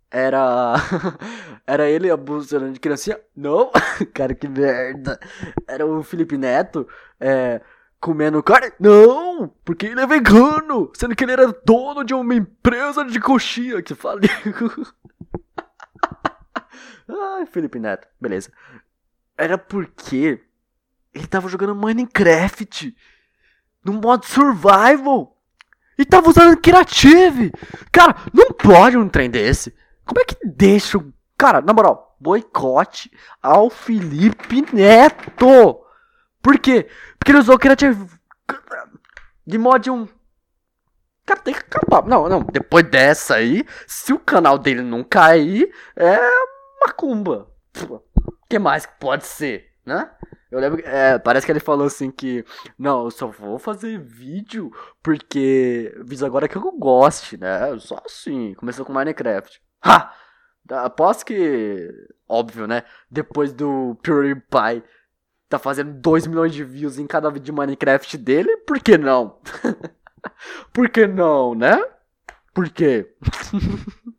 Era. 0.10 0.76
Era 1.68 1.90
ele 1.90 2.10
abusando 2.10 2.72
de 2.72 2.80
criancinha? 2.80 3.20
Não! 3.36 3.70
Cara, 4.16 4.34
que 4.34 4.48
merda! 4.48 5.20
Era 5.68 5.86
o 5.86 6.02
Felipe 6.02 6.38
Neto 6.38 6.88
é, 7.20 7.60
comendo 8.00 8.42
carne? 8.42 8.72
Não! 8.80 9.54
Porque 9.66 9.88
ele 9.88 10.00
é 10.00 10.08
vegano! 10.08 10.90
Sendo 10.96 11.14
que 11.14 11.26
ele 11.26 11.34
era 11.34 11.52
dono 11.66 12.06
de 12.06 12.14
uma 12.14 12.36
empresa 12.36 13.04
de 13.04 13.20
coxinha 13.20 13.82
que 13.82 13.94
faliu. 13.94 14.30
Ai, 17.10 17.46
Felipe 17.46 17.80
Neto, 17.80 18.08
beleza. 18.20 18.52
Era 19.38 19.58
porque 19.58 20.42
ele 21.14 21.28
tava 21.28 21.50
jogando 21.50 21.76
Minecraft 21.76 22.96
no 23.84 23.94
modo 23.94 24.26
survival 24.26 25.38
e 25.98 26.06
tava 26.06 26.30
usando 26.30 26.60
Creative. 26.60 27.52
Cara, 27.92 28.16
não 28.34 28.52
pode 28.52 28.98
um 28.98 29.10
trem 29.10 29.30
desse. 29.30 29.76
Como 30.06 30.20
é 30.20 30.26
que 30.26 30.36
deixa 30.46 30.98
o. 30.98 31.14
Cara, 31.38 31.62
na 31.62 31.74
moral, 31.74 32.16
boicote 32.20 33.12
ao 33.42 33.70
Felipe 33.70 34.64
Neto. 34.74 35.80
Por 36.42 36.60
quê? 36.60 36.88
Porque 37.18 37.32
ele 37.32 37.40
usou 37.40 37.60
Creative 37.60 38.08
de 39.46 39.58
mod 39.58 39.90
1. 39.90 40.08
Cara, 41.26 41.40
tem 41.40 41.54
que 41.54 41.60
acabar. 41.60 42.08
Não, 42.08 42.28
não. 42.28 42.44
Depois 42.44 42.90
dessa 42.90 43.36
aí, 43.36 43.66
se 43.88 44.14
o 44.14 44.20
canal 44.20 44.58
dele 44.58 44.82
não 44.82 45.04
cair, 45.04 45.72
é 45.96 46.18
macumba. 46.86 47.48
O 47.90 48.02
que 48.50 48.60
mais 48.60 48.86
que 48.86 49.00
pode 49.00 49.26
ser, 49.26 49.72
né? 49.86 50.10
Eu 50.52 50.60
lembro, 50.60 50.82
é, 50.86 51.18
parece 51.18 51.46
que 51.46 51.52
ele 51.52 51.62
falou 51.62 51.88
assim 51.88 52.12
que, 52.12 52.44
não, 52.78 53.06
eu 53.06 53.12
só 53.12 53.28
vou 53.28 53.58
fazer 53.58 53.98
vídeo 53.98 54.70
porque, 55.02 55.96
vídeo 56.04 56.26
agora 56.26 56.48
que 56.48 56.58
eu 56.58 56.72
goste, 56.74 57.38
né? 57.38 57.80
Só 57.80 58.02
assim, 58.06 58.54
começou 58.56 58.86
com 58.86 58.92
Minecraft. 58.92 59.62
Ha! 59.82 60.14
Aposto 60.70 61.26
que, 61.26 61.90
óbvio, 62.28 62.68
né? 62.68 62.84
Depois 63.10 63.54
do 63.54 63.98
PewDiePie 64.04 64.84
tá 65.48 65.58
fazendo 65.58 65.94
2 65.94 66.28
milhões 66.28 66.54
de 66.54 66.64
views 66.64 66.98
em 66.98 67.08
cada 67.08 67.30
vídeo 67.30 67.46
de 67.46 67.52
Minecraft 67.52 68.18
dele, 68.18 68.58
por 68.58 68.80
que 68.80 68.98
não? 68.98 69.40
por 70.74 70.90
que 70.90 71.08
não, 71.08 71.56
né? 71.56 71.82
Por 72.54 72.70
quê? 72.70 73.16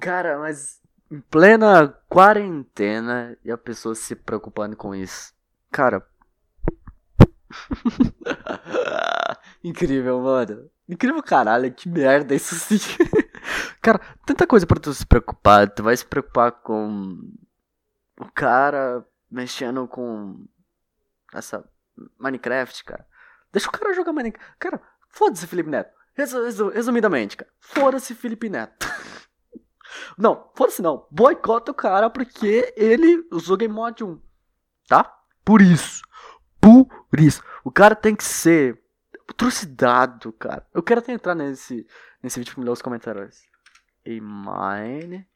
Cara, 0.00 0.38
mas 0.38 0.80
em 1.10 1.20
plena 1.20 1.88
quarentena 2.08 3.36
e 3.44 3.50
a 3.50 3.58
pessoa 3.58 3.94
se 3.94 4.14
preocupando 4.14 4.76
com 4.76 4.94
isso. 4.94 5.34
Cara. 5.70 6.06
Incrível, 9.64 10.20
mano. 10.20 10.70
Incrível 10.88 11.22
caralho, 11.22 11.72
que 11.72 11.88
merda 11.88 12.34
isso 12.34 12.54
sim. 12.54 12.78
cara, 13.82 14.00
tanta 14.24 14.46
coisa 14.46 14.66
para 14.66 14.80
tu 14.80 14.94
se 14.94 15.04
preocupar. 15.04 15.68
Tu 15.68 15.82
vai 15.82 15.96
se 15.96 16.06
preocupar 16.06 16.52
com 16.52 17.18
o 18.20 18.32
cara 18.32 19.04
mexendo 19.30 19.86
com 19.86 20.46
essa 21.34 21.64
Minecraft, 22.18 22.84
cara. 22.84 23.06
Deixa 23.58 23.68
o 23.68 23.72
cara 23.72 23.92
jogar 23.92 24.12
Minecraft. 24.12 24.56
Cara, 24.56 24.80
foda-se 25.08 25.44
Felipe 25.44 25.68
Neto. 25.68 25.92
Resumidamente, 26.72 27.36
cara. 27.36 27.50
Foda-se 27.58 28.14
Felipe 28.14 28.48
Neto. 28.48 28.86
Não, 30.16 30.48
foda-se 30.54 30.80
não. 30.80 31.08
Boicota 31.10 31.72
o 31.72 31.74
cara 31.74 32.08
porque 32.08 32.72
ele 32.76 33.26
usou 33.32 33.56
Game 33.56 33.74
Mod 33.74 34.04
1. 34.04 34.20
Tá? 34.86 35.12
Por 35.44 35.60
isso. 35.60 36.02
Por 36.60 37.18
isso. 37.18 37.42
O 37.64 37.70
cara 37.70 37.96
tem 37.96 38.14
que 38.14 38.22
ser 38.22 38.80
trucidado, 39.36 40.32
cara. 40.34 40.64
Eu 40.72 40.82
quero 40.82 41.00
até 41.00 41.12
entrar 41.12 41.34
nesse, 41.34 41.86
nesse 42.22 42.38
vídeo 42.38 42.52
pra 42.52 42.60
me 42.60 42.66
ler 42.66 42.72
os 42.72 42.82
comentários. 42.82 43.42
E 44.04 44.20
mine. 44.20 45.26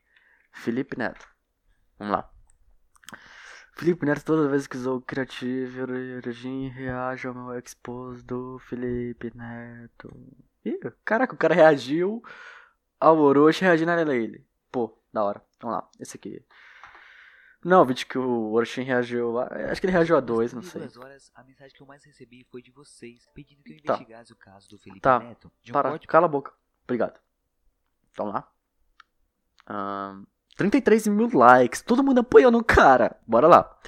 Felipe 0.53 0.97
Neto. 0.99 1.27
Vamos 1.99 2.13
lá. 2.13 2.32
Felipe 3.83 4.07
Neto 4.07 4.25
toda 4.25 4.49
vez 4.49 4.69
que 4.69 4.77
usou 4.77 5.01
Creative 5.01 5.83
Origin 5.83 6.69
reage 6.69 7.27
ao 7.27 7.35
meu 7.35 7.59
expose 7.59 8.23
do 8.23 8.57
Felipe 8.61 9.33
Neto. 9.37 10.09
Ih, 10.65 10.79
caraca, 11.05 11.35
o 11.35 11.37
cara 11.37 11.53
reagiu 11.53 12.23
ao 13.01 13.19
Orochi 13.19 13.65
reagindo 13.65 13.91
a 13.91 14.15
ele. 14.15 14.47
Pô, 14.71 14.97
da 15.13 15.25
hora. 15.25 15.45
Vamos 15.61 15.79
lá, 15.79 15.91
esse 15.99 16.17
aqui. 16.17 16.47
Não, 17.65 17.83
o 17.83 17.85
vídeo 17.85 18.07
que 18.07 18.17
o 18.17 18.53
Orochin 18.53 18.83
reagiu. 18.83 19.41
Acho 19.41 19.81
que 19.81 19.87
ele 19.89 19.93
reagiu 19.95 20.17
a 20.17 20.21
dois, 20.21 20.53
não 20.53 20.63
sei. 20.63 20.83
duas 20.83 20.97
horas, 20.97 21.33
a 21.35 21.43
mensagem 21.43 21.75
que 21.75 21.83
eu 21.83 21.87
mais 21.87 22.05
recebi 22.05 22.47
foi 22.53 22.63
de 22.63 22.71
vocês, 22.71 23.29
pedindo 23.35 23.65
que 23.65 23.73
eu 23.73 23.83
Tá. 23.85 23.95
investigasse 23.95 24.33
o 24.33 24.37
caso 24.37 24.69
do 24.69 24.79
Felipe 24.79 25.01
Tá. 25.01 25.19
Neto. 25.19 25.51
De 25.61 25.73
um 25.73 25.75
Para, 25.75 25.99
cala 25.99 26.27
a 26.27 26.29
boca. 26.29 26.53
Obrigado. 26.85 27.21
Vamos 28.17 28.35
lá. 28.35 28.49
Ahn, 29.67 30.25
33 30.57 31.09
mil 31.09 31.31
likes. 31.33 31.83
Todo 31.83 32.03
mundo 32.03 32.21
apoiando 32.21 32.59
o 32.59 32.65
cara. 32.65 33.17
Bora 33.27 33.47
lá. 33.47 33.79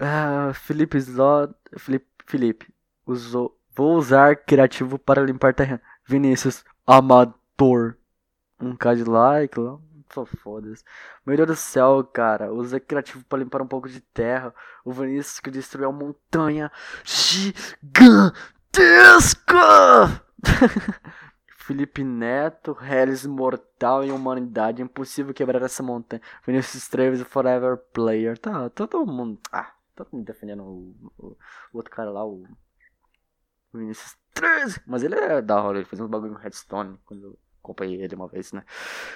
Ah, 0.00 0.52
Felipe 0.54 1.00
Zod. 1.00 1.54
Felipe, 1.76 2.06
Felipe. 2.26 2.72
Usou. 3.06 3.56
Vou 3.74 3.96
usar 3.96 4.36
criativo 4.36 4.98
para 4.98 5.22
limpar 5.22 5.54
terreno. 5.54 5.80
Vinícius. 6.06 6.64
Amador. 6.86 7.96
Um 8.60 8.74
k 8.76 8.94
de 8.94 9.04
like. 9.04 9.56
Só 10.12 10.26
foda-se. 10.26 10.82
Meu 11.24 11.36
Deus 11.36 11.48
do 11.48 11.56
céu, 11.56 12.02
cara. 12.04 12.52
Usa 12.52 12.80
criativo 12.80 13.24
para 13.24 13.38
limpar 13.38 13.62
um 13.62 13.66
pouco 13.66 13.88
de 13.88 14.00
terra. 14.00 14.52
O 14.84 14.92
Vinícius 14.92 15.38
que 15.38 15.50
destruiu 15.50 15.88
a 15.88 15.92
montanha 15.92 16.70
gigantesca. 17.04 18.24
Felipe 21.70 22.02
Neto, 22.02 22.76
Hellis 22.82 23.24
Mortal 23.24 24.04
e 24.04 24.10
Humanidade. 24.10 24.82
Impossível 24.82 25.32
quebrar 25.32 25.62
essa 25.62 25.84
montanha. 25.84 26.20
Vinícius 26.44 26.88
Treves, 26.88 27.22
Forever 27.22 27.76
Player. 27.92 28.36
Tá, 28.36 28.68
todo 28.70 29.06
mundo. 29.06 29.38
Ah, 29.52 29.72
todo 29.94 30.08
mundo 30.12 30.24
defendendo 30.24 30.64
o, 30.64 31.12
o, 31.16 31.26
o 31.72 31.76
outro 31.76 31.92
cara 31.94 32.10
lá, 32.10 32.26
o. 32.26 32.42
o 33.72 33.78
Vinícius 33.78 34.16
Treves. 34.34 34.80
Mas 34.84 35.04
ele 35.04 35.14
é 35.14 35.40
da 35.40 35.62
hora, 35.62 35.78
ele 35.78 35.84
fez 35.84 36.00
uns 36.00 36.10
bagulho 36.10 36.32
com 36.32 36.40
Redstone. 36.40 36.98
Quando 37.04 37.22
eu 37.22 37.38
acompanhei 37.62 38.02
ele 38.02 38.16
uma 38.16 38.26
vez, 38.26 38.52
né? 38.52 38.64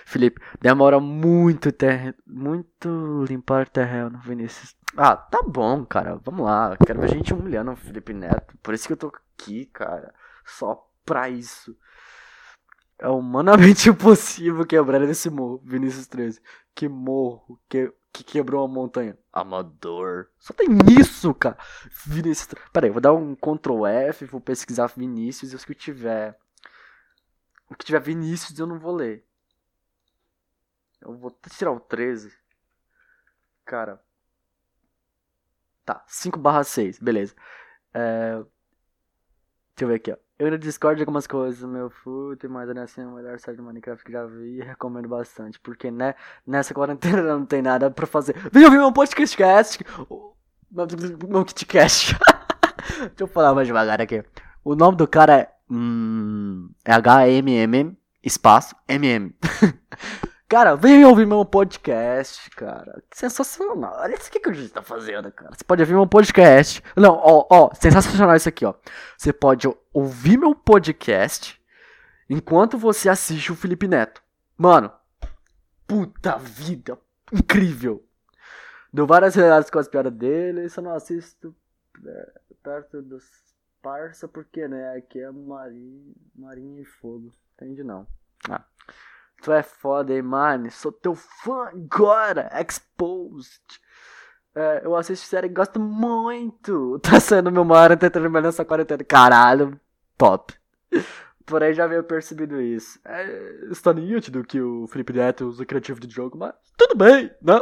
Felipe, 0.07 0.41
demora 0.61 1.01
muito 1.01 1.73
ter... 1.73 2.15
muito 2.25 3.25
limpar 3.29 3.69
terreno, 3.69 4.21
Vinícius. 4.21 4.77
Ah, 4.97 5.17
tá 5.17 5.43
bom, 5.43 5.85
cara. 5.85 6.21
Vamos 6.23 6.47
lá. 6.47 6.77
Quero 6.87 7.01
ver 7.01 7.09
gente 7.09 7.35
humilhando 7.35 7.73
o 7.73 7.77
Felipe 7.77 8.13
Neto. 8.13 8.57
Por 8.63 8.75
isso 8.75 8.87
que 8.87 8.93
eu 8.93 8.97
tô 8.97 9.13
aqui, 9.37 9.67
cara. 9.67 10.15
Só 10.45 10.89
pra 11.05 11.29
isso. 11.29 11.77
É 13.05 13.09
humanamente 13.09 13.91
impossível 13.91 14.65
quebrar 14.65 15.03
esse 15.03 15.29
morro, 15.29 15.61
Vinícius 15.63 16.07
13. 16.07 16.41
Que 16.75 16.89
morro 16.89 17.61
que, 17.69 17.93
que 18.11 18.25
quebrou 18.25 18.65
uma 18.65 18.75
montanha. 18.75 19.19
Amador. 19.31 20.31
Só 20.39 20.55
tem 20.55 20.69
isso, 20.99 21.35
cara. 21.35 21.59
Vinícius. 22.07 22.47
13. 22.47 22.71
Pera 22.73 22.87
aí, 22.87 22.91
vou 22.91 23.03
dar 23.03 23.13
um 23.13 23.35
Ctrl 23.35 23.85
F, 23.87 24.25
vou 24.25 24.41
pesquisar 24.41 24.87
Vinícius 24.87 25.53
e 25.53 25.57
os 25.57 25.67
que 25.67 25.75
tiver. 25.75 26.39
O 27.69 27.75
que 27.75 27.85
tiver 27.85 28.01
Vinícius 28.01 28.59
eu 28.59 28.67
não 28.67 28.79
vou 28.79 28.95
ler. 28.95 29.23
Eu 30.99 31.15
vou 31.15 31.31
tirar 31.51 31.73
o 31.73 31.81
13. 31.81 32.33
Cara. 33.67 34.03
Tá, 35.85 36.03
5 36.09 36.39
barra 36.39 36.65
6, 36.65 37.01
beleza. 37.01 37.35
É... 37.93 38.37
Deixa 38.37 39.83
eu 39.83 39.89
ver 39.89 39.97
aqui, 39.97 40.11
ó. 40.11 40.24
Eu 40.39 40.51
no 40.51 40.59
Discord 40.59 41.01
algumas 41.01 41.27
coisas 41.29 41.61
do 41.61 41.69
meu 41.69 41.89
fute, 41.91 42.49
mas 42.49 42.69
ainda 42.69 42.83
assim 42.83 43.03
é 43.03 43.07
o 43.07 43.13
melhor 43.15 43.39
site 43.39 43.57
de 43.57 43.63
Minecraft 43.63 44.05
que 44.05 44.11
já 44.13 44.27
vi 44.27 44.59
e 44.59 44.63
recomendo 44.63 45.09
bastante. 45.09 45.61
Porque 45.61 45.91
né, 45.91 46.15
nessa 46.47 46.75
quarentena 46.75 47.23
não 47.23 47.47
tem 47.47 47.63
nada 47.63 47.89
pra 47.91 48.07
fazer. 48.07 48.35
Vem 48.53 48.65
ouvir 48.65 48.79
meu 48.79 48.93
podcast 48.93 49.37
cast. 49.37 49.85
o- 50.11 50.35
Meu, 50.73 50.87
meu 51.29 51.45
kitcast. 51.45 52.17
Deixa 52.99 53.15
eu 53.21 53.27
falar 53.29 53.55
mais 53.55 53.67
devagar 53.69 54.01
aqui. 54.01 54.25
O 54.65 54.75
nome 54.75 54.97
do 54.97 55.07
cara 55.07 55.39
é. 55.41 55.55
Hum, 55.71 56.69
é 56.85 56.93
HMM 56.93 57.97
espaço 58.23 58.75
MM. 58.89 59.35
Cara, 60.49 60.77
vem 60.77 61.05
ouvir 61.05 61.27
meu 61.27 61.45
podcast, 61.45 62.51
cara. 62.51 63.03
Que 63.11 63.19
sensacional. 63.19 63.97
Olha 63.97 64.15
isso 64.15 64.29
aqui 64.29 64.41
que 64.41 64.51
a 64.51 64.53
gente 64.53 64.73
tá 64.73 64.83
fazendo, 64.83 65.33
cara. 65.33 65.55
Você 65.57 65.65
pode 65.65 65.83
ouvir 65.83 65.95
meu 65.95 66.07
podcast. 66.07 66.83
Não, 66.97 67.15
ó, 67.15 67.47
ó, 67.51 67.75
sensacional 67.75 68.37
isso 68.37 68.49
aqui, 68.49 68.65
ó. 68.65 68.75
Você 69.17 69.33
pode 69.33 69.67
ouvir 69.93 70.39
meu 70.39 70.55
podcast 70.55 71.61
enquanto 72.29 72.77
você 72.77 73.09
assiste 73.09 73.51
o 73.51 73.57
Felipe 73.57 73.89
Neto. 73.89 74.23
Mano, 74.57 74.93
puta 75.87 76.37
vida, 76.37 76.99
incrível. 77.33 78.05
Deu 78.93 79.07
várias 79.07 79.35
reais 79.35 79.71
com 79.71 79.79
as 79.79 79.89
piadas 79.89 80.13
dele, 80.13 80.69
só 80.69 80.81
não 80.81 80.95
assisto 80.95 81.55
é, 82.07 82.41
perto 82.63 83.03
dos 83.03 83.25
parça 83.85 84.27
porque, 84.27 84.67
né, 84.67 84.97
aqui 84.97 85.21
é 85.21 85.31
marinha, 85.31 86.15
marinha 86.35 86.81
e 86.81 86.87
fogo. 86.87 87.31
Entende 87.55 87.85
não. 87.85 88.07
Ah. 88.49 88.65
Tu 89.45 89.53
é 89.53 89.63
foda, 89.63 90.15
hein, 90.15 90.23
mano? 90.23 90.71
Sou 90.71 90.91
teu 90.91 91.15
fã 91.15 91.69
agora. 91.69 92.51
Exposed. 92.59 93.61
É, 94.55 94.81
eu 94.83 94.97
assisto 94.97 95.27
série 95.27 95.49
e 95.49 95.51
gosto 95.51 95.79
muito. 95.79 96.99
Tá 97.05 97.21
sendo 97.21 97.53
meu 97.53 97.63
maior 97.63 97.91
entretenimento 97.91 98.47
nessa 98.47 98.65
quarentena. 98.65 99.05
Caralho, 99.05 99.79
top. 100.17 100.55
Porém, 101.45 101.75
já 101.75 101.85
havia 101.85 102.03
percebido 102.03 102.59
isso. 102.59 102.99
É, 103.05 103.69
está 103.71 103.93
nítido 103.93 104.43
que 104.45 104.59
o 104.63 104.87
Felipe 104.87 105.13
Neto 105.13 105.47
usa 105.47 105.67
criativo 105.67 106.01
de 106.01 106.09
jogo, 106.09 106.39
mas 106.39 106.55
tudo 106.75 106.97
bem, 106.97 107.31
né? 107.43 107.61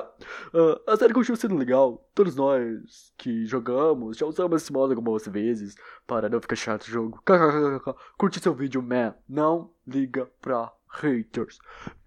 Uh, 0.54 0.80
a 0.86 0.96
série 0.96 1.12
continua 1.12 1.36
sendo 1.36 1.56
legal. 1.56 2.08
Todos 2.14 2.36
nós 2.36 3.12
que 3.18 3.44
jogamos 3.44 4.18
já 4.18 4.24
usamos 4.24 4.62
esse 4.62 4.72
modo 4.72 4.92
algumas 4.92 5.26
vezes 5.26 5.74
para 6.06 6.28
não 6.28 6.40
ficar 6.40 6.54
chato 6.54 6.82
o 6.82 6.90
jogo. 6.90 7.20
Curte 8.16 8.38
seu 8.38 8.54
vídeo, 8.54 8.80
man. 8.80 9.16
Não 9.28 9.72
liga 9.84 10.30
pra 10.40 10.72
haters. 10.92 11.58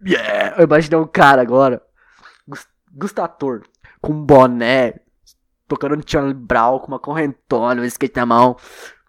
Yeah! 0.05 0.57
Eu 0.57 0.65
imaginei 0.65 0.99
um 0.99 1.07
cara 1.07 1.41
agora, 1.41 1.81
Gustator, 2.91 3.63
com 4.01 4.13
um 4.13 4.25
boné, 4.25 4.99
tocando 5.67 6.01
Charlie 6.05 6.33
Brown 6.33 6.79
com 6.79 6.87
uma 6.87 6.99
correntona, 6.99 7.81
um 7.81 7.85
skate 7.85 8.15
na 8.17 8.25
mão. 8.25 8.57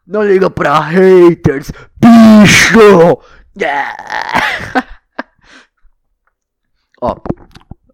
Não 0.06 0.22
liga 0.24 0.48
pra 0.48 0.78
haters, 0.80 1.70
bicho! 1.96 3.20
Yeah! 3.60 3.96
Ó, 7.02 7.16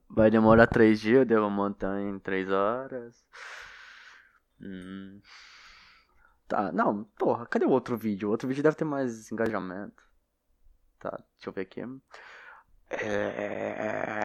vai 0.08 0.30
demorar 0.30 0.66
três 0.66 1.00
dias, 1.00 1.18
eu 1.18 1.24
devo 1.24 1.50
montar 1.50 2.00
em 2.00 2.18
três 2.18 2.50
horas. 2.50 3.16
Hum. 4.60 5.20
Tá, 6.46 6.70
não, 6.70 7.04
porra, 7.18 7.46
cadê 7.46 7.64
o 7.64 7.70
outro 7.70 7.96
vídeo? 7.96 8.28
O 8.28 8.30
outro 8.30 8.46
vídeo 8.46 8.62
deve 8.62 8.76
ter 8.76 8.84
mais 8.84 9.32
engajamento. 9.32 10.02
Tá, 11.02 11.18
deixa 11.36 11.48
eu 11.48 11.52
ver 11.52 11.62
aqui. 11.62 11.82
É... 12.90 14.22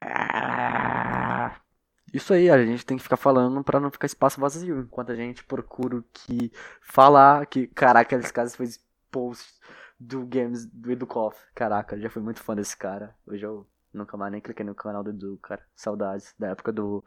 Isso 2.14 2.32
aí, 2.34 2.52
a 2.52 2.64
gente 2.64 2.86
tem 2.86 2.98
que 2.98 3.04
ficar 3.04 3.18
falando 3.18 3.64
para 3.64 3.80
não 3.80 3.90
ficar 3.90 4.06
espaço 4.06 4.40
vazio, 4.40 4.82
enquanto 4.82 5.12
a 5.12 5.16
gente 5.16 5.44
procura 5.44 5.98
o 5.98 6.04
que 6.14 6.52
falar, 6.80 7.48
que, 7.48 7.66
caraca, 7.66 8.16
esse 8.16 8.32
cara 8.32 8.48
fez 8.52 8.80
post 9.10 9.60
do 10.00 10.24
Games 10.28 10.68
do 10.68 10.92
Educoff. 10.92 11.36
Caraca, 11.56 12.00
já 12.00 12.12
fui 12.12 12.22
muito 12.22 12.44
fã 12.44 12.56
desse 12.56 12.78
cara. 12.78 13.16
Hoje 13.26 13.44
eu 13.44 13.68
nunca 13.92 14.16
mais 14.16 14.32
nem 14.32 14.40
cliquei 14.40 14.64
no 14.64 14.76
canal 14.76 15.04
do 15.04 15.10
Edu, 15.10 15.40
cara. 15.42 15.66
Saudades 15.76 16.36
da 16.38 16.50
época 16.50 16.72
do 16.72 17.04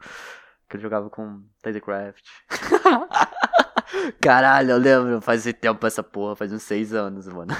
que 0.69 0.75
ele 0.75 0.83
jogava 0.83 1.09
com 1.09 1.41
Tazecraft. 1.61 2.25
Caralho, 4.21 4.71
eu 4.71 4.77
lembro, 4.77 5.21
faz 5.21 5.45
tempo 5.53 5.87
essa 5.87 6.03
porra, 6.03 6.35
faz 6.35 6.51
uns 6.51 6.63
seis 6.63 6.93
anos, 6.93 7.25
mano. 7.29 7.53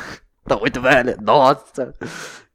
Tô 0.47 0.59
muito 0.59 0.81
velho, 0.81 1.19
nossa. 1.21 1.93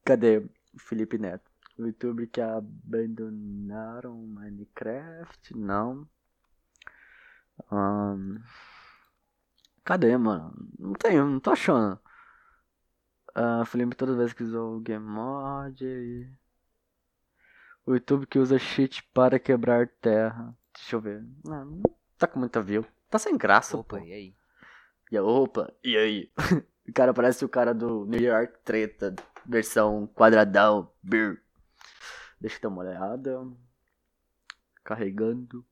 Cadê 0.04 0.44
Felipe 0.76 1.18
Neto? 1.18 1.50
o 1.78 1.86
YouTube 1.86 2.26
que 2.26 2.40
abandonaram 2.40 4.16
Minecraft? 4.16 5.56
Não. 5.56 6.08
Um, 7.70 8.40
cadê, 9.84 10.16
mano? 10.16 10.54
Não 10.78 10.92
tenho, 10.94 11.26
não 11.26 11.40
tô 11.40 11.50
achando. 11.50 12.00
Uh, 13.36 13.64
Felipe 13.66 13.94
todas 13.94 14.14
as 14.14 14.18
vezes 14.18 14.32
que 14.32 14.42
usou 14.42 14.76
o 14.76 14.80
Game 14.80 15.04
Mod. 15.04 15.84
O 17.84 17.94
YouTube 17.94 18.26
que 18.26 18.38
usa 18.38 18.58
cheat 18.58 19.02
para 19.12 19.38
quebrar 19.38 19.88
terra. 20.00 20.56
Deixa 20.74 20.96
eu 20.96 21.00
ver. 21.00 21.24
Não, 21.44 21.64
não 21.64 21.82
tá 22.16 22.26
com 22.26 22.38
muita 22.38 22.60
view. 22.62 22.84
Tá 23.10 23.18
sem 23.18 23.36
graça. 23.36 23.76
Opa, 23.76 23.98
pô. 23.98 24.04
e 24.04 24.12
aí? 24.12 24.36
E, 25.12 25.18
opa, 25.18 25.72
e 25.84 25.96
aí? 25.96 26.32
cara 26.92 27.12
parece 27.12 27.44
o 27.44 27.48
cara 27.48 27.74
do 27.74 28.04
New 28.06 28.20
York 28.20 28.58
Treta, 28.64 29.14
versão 29.44 30.06
quadradão, 30.08 30.90
beer. 31.02 31.42
Deixa 32.40 32.56
eu 32.56 32.62
dar 32.62 32.68
uma 32.68 32.82
olhada. 32.82 33.46
Carregando. 34.84 35.66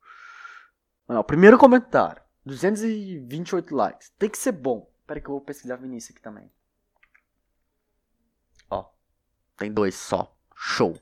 Ah, 1.06 1.20
o 1.20 1.24
primeiro 1.24 1.58
comentário. 1.58 2.22
228 2.44 3.74
likes. 3.74 4.10
Tem 4.18 4.28
que 4.28 4.38
ser 4.38 4.52
bom. 4.52 4.90
Espera 5.00 5.20
que 5.20 5.28
eu 5.28 5.32
vou 5.32 5.40
pesquisar 5.40 5.76
Vinícius 5.76 6.12
aqui 6.12 6.22
também. 6.22 6.50
Ó. 8.70 8.90
Tem 9.56 9.72
dois 9.72 9.94
só. 9.94 10.36
Show. 10.56 10.98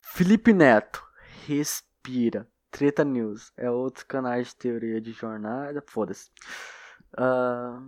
Felipe 0.00 0.52
Neto. 0.52 1.04
Respira. 1.46 2.48
Treta 2.70 3.04
News. 3.04 3.52
É 3.56 3.70
outro 3.70 4.06
canal 4.06 4.40
de 4.40 4.54
teoria 4.54 5.00
de 5.00 5.12
jornada. 5.12 5.82
Foda-se. 5.86 6.30
Uh, 7.16 7.80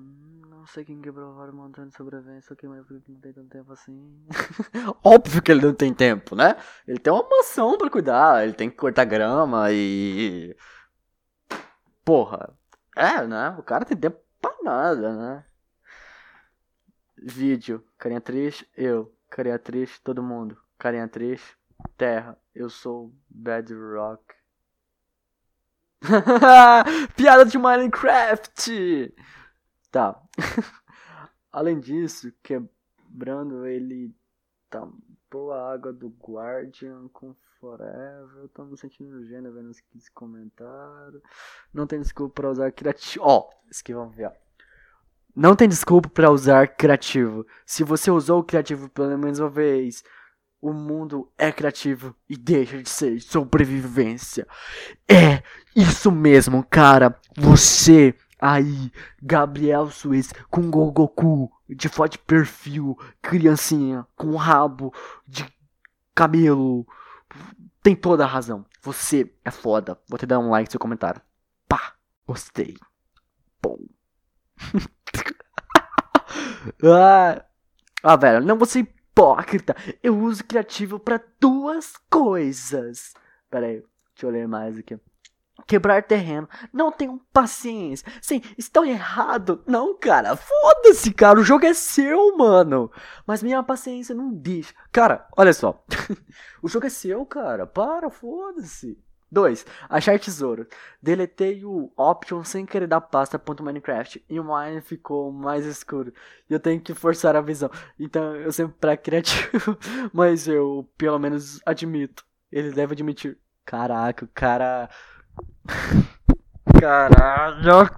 não 0.48 0.66
sei 0.66 0.84
quem 0.84 1.00
quebrou 1.00 1.32
o 1.32 1.52
montando 1.52 1.90
de 1.90 1.96
sobrevivência, 1.96 2.52
ok, 2.52 2.68
mas 2.68 2.86
Felipe 2.86 3.12
não 3.12 3.20
tem 3.20 3.32
tanto 3.32 3.48
tempo 3.48 3.72
assim. 3.72 4.26
Óbvio 5.04 5.42
que 5.42 5.52
ele 5.52 5.64
não 5.64 5.74
tem 5.74 5.94
tempo, 5.94 6.34
né? 6.34 6.56
Ele 6.86 6.98
tem 6.98 7.12
uma 7.12 7.28
mansão 7.28 7.78
pra 7.78 7.88
cuidar, 7.88 8.44
ele 8.44 8.52
tem 8.52 8.68
que 8.68 8.76
cortar 8.76 9.04
grama 9.04 9.70
e. 9.70 10.56
Porra. 12.04 12.52
É, 12.96 13.26
né? 13.26 13.50
O 13.58 13.62
cara 13.62 13.84
tem 13.84 13.96
tempo 13.96 14.18
pra 14.40 14.56
nada, 14.62 15.14
né? 15.14 15.44
Vídeo, 17.16 17.84
carinha 17.98 18.20
triste, 18.20 18.68
eu, 18.76 19.14
carinha 19.30 19.58
triste, 19.58 20.00
todo 20.02 20.22
mundo, 20.22 20.56
carinha 20.78 21.08
triste, 21.08 21.56
terra, 21.96 22.36
eu 22.54 22.68
sou 22.68 23.12
Bedrock. 23.28 24.22
Piada 27.16 27.44
de 27.44 27.58
Minecraft! 27.58 29.14
Tá. 29.90 30.20
Além 31.52 31.80
disso, 31.80 32.32
quebrando 32.42 33.66
ele 33.66 34.14
tampou 34.68 35.52
a 35.52 35.72
água 35.72 35.92
do 35.92 36.08
Guardian 36.08 37.08
com 37.12 37.34
Forever. 37.58 38.36
Eu 38.36 38.48
tô 38.48 38.64
me 38.64 38.76
sentindo 38.76 39.24
gênio 39.24 39.52
vendo 39.52 39.70
esse 39.70 40.10
comentário. 40.12 41.22
Não 41.72 41.86
tem 41.86 42.00
desculpa 42.00 42.34
pra 42.34 42.50
usar 42.50 42.70
criativo. 42.72 43.24
Ó, 43.24 43.48
oh, 43.48 43.50
aqui 43.80 43.94
vamos 43.94 44.14
ver. 44.14 44.32
Não 45.34 45.54
tem 45.54 45.68
desculpa 45.68 46.08
para 46.08 46.30
usar 46.30 46.68
criativo. 46.68 47.46
Se 47.64 47.84
você 47.84 48.10
usou 48.10 48.40
o 48.40 48.44
criativo 48.44 48.88
pelo 48.88 49.18
menos 49.18 49.38
uma 49.38 49.50
vez, 49.50 50.02
o 50.60 50.72
mundo 50.72 51.30
é 51.36 51.52
criativo 51.52 52.14
e 52.28 52.36
deixa 52.36 52.82
de 52.82 52.88
ser 52.88 53.20
sobrevivência. 53.20 54.46
É 55.08 55.42
isso 55.74 56.10
mesmo, 56.10 56.64
cara. 56.64 57.18
Você 57.36 58.14
aí, 58.40 58.90
Gabriel 59.22 59.90
Suez 59.90 60.32
com 60.50 60.70
Gogoku 60.70 61.50
de 61.68 61.88
foto 61.88 62.12
de 62.12 62.18
perfil, 62.18 62.96
criancinha 63.20 64.06
com 64.16 64.34
rabo 64.36 64.92
de 65.26 65.46
cabelo. 66.14 66.86
Tem 67.82 67.94
toda 67.94 68.24
a 68.24 68.28
razão. 68.28 68.64
Você 68.82 69.32
é 69.44 69.50
foda. 69.50 70.00
Vou 70.08 70.18
te 70.18 70.26
dar 70.26 70.38
um 70.38 70.50
like 70.50 70.68
no 70.68 70.72
seu 70.72 70.80
comentário. 70.80 71.20
Pá, 71.68 71.94
gostei. 72.26 72.76
Bom. 73.62 73.78
ah, 76.82 77.44
ah, 78.02 78.16
velho, 78.16 78.44
não 78.44 78.58
você 78.58 78.86
hipócrita. 79.16 79.74
Eu 80.02 80.18
uso 80.18 80.44
criativo 80.44 80.98
para 80.98 81.24
duas 81.40 81.94
coisas. 82.10 83.14
Pera 83.50 83.66
aí, 83.66 83.82
deixa 84.12 84.26
eu 84.26 84.30
ler 84.30 84.46
mais 84.46 84.78
aqui. 84.78 84.98
Quebrar 85.66 86.02
terreno. 86.02 86.46
Não 86.70 86.92
tenho 86.92 87.20
paciência. 87.32 88.06
Sim, 88.20 88.42
estão 88.58 88.84
errado. 88.84 89.64
Não, 89.66 89.98
cara. 89.98 90.36
Foda-se, 90.36 91.12
cara. 91.14 91.40
O 91.40 91.44
jogo 91.44 91.64
é 91.64 91.72
seu, 91.72 92.36
mano. 92.36 92.92
Mas 93.26 93.42
minha 93.42 93.62
paciência 93.62 94.14
não 94.14 94.30
deixa. 94.30 94.74
Cara, 94.92 95.26
olha 95.36 95.54
só. 95.54 95.82
o 96.62 96.68
jogo 96.68 96.86
é 96.86 96.90
seu, 96.90 97.24
cara. 97.24 97.66
Para, 97.66 98.10
foda-se. 98.10 99.02
2. 99.30 99.66
Achar 99.88 100.18
tesouro. 100.18 100.66
Deletei 101.02 101.64
o 101.64 101.92
option 101.96 102.44
sem 102.44 102.64
querer 102.64 102.86
da 102.86 103.00
pasta 103.00 103.40
.minecraft 103.60 104.24
e 104.28 104.38
o 104.38 104.44
mine 104.44 104.80
ficou 104.80 105.32
mais 105.32 105.66
escuro. 105.66 106.12
E 106.48 106.52
eu 106.52 106.60
tenho 106.60 106.80
que 106.80 106.94
forçar 106.94 107.36
a 107.36 107.40
visão. 107.40 107.70
Então 107.98 108.36
eu 108.36 108.52
sempre 108.52 108.76
pra 108.80 108.96
criativo, 108.96 109.76
mas 110.12 110.46
eu 110.46 110.88
pelo 110.96 111.18
menos 111.18 111.60
admito. 111.66 112.24
Ele 112.50 112.70
deve 112.70 112.92
admitir. 112.92 113.38
Caraca, 113.64 114.24
o 114.24 114.28
cara. 114.28 114.88
Caralho. 116.80 117.90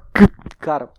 Cara. 0.59 0.91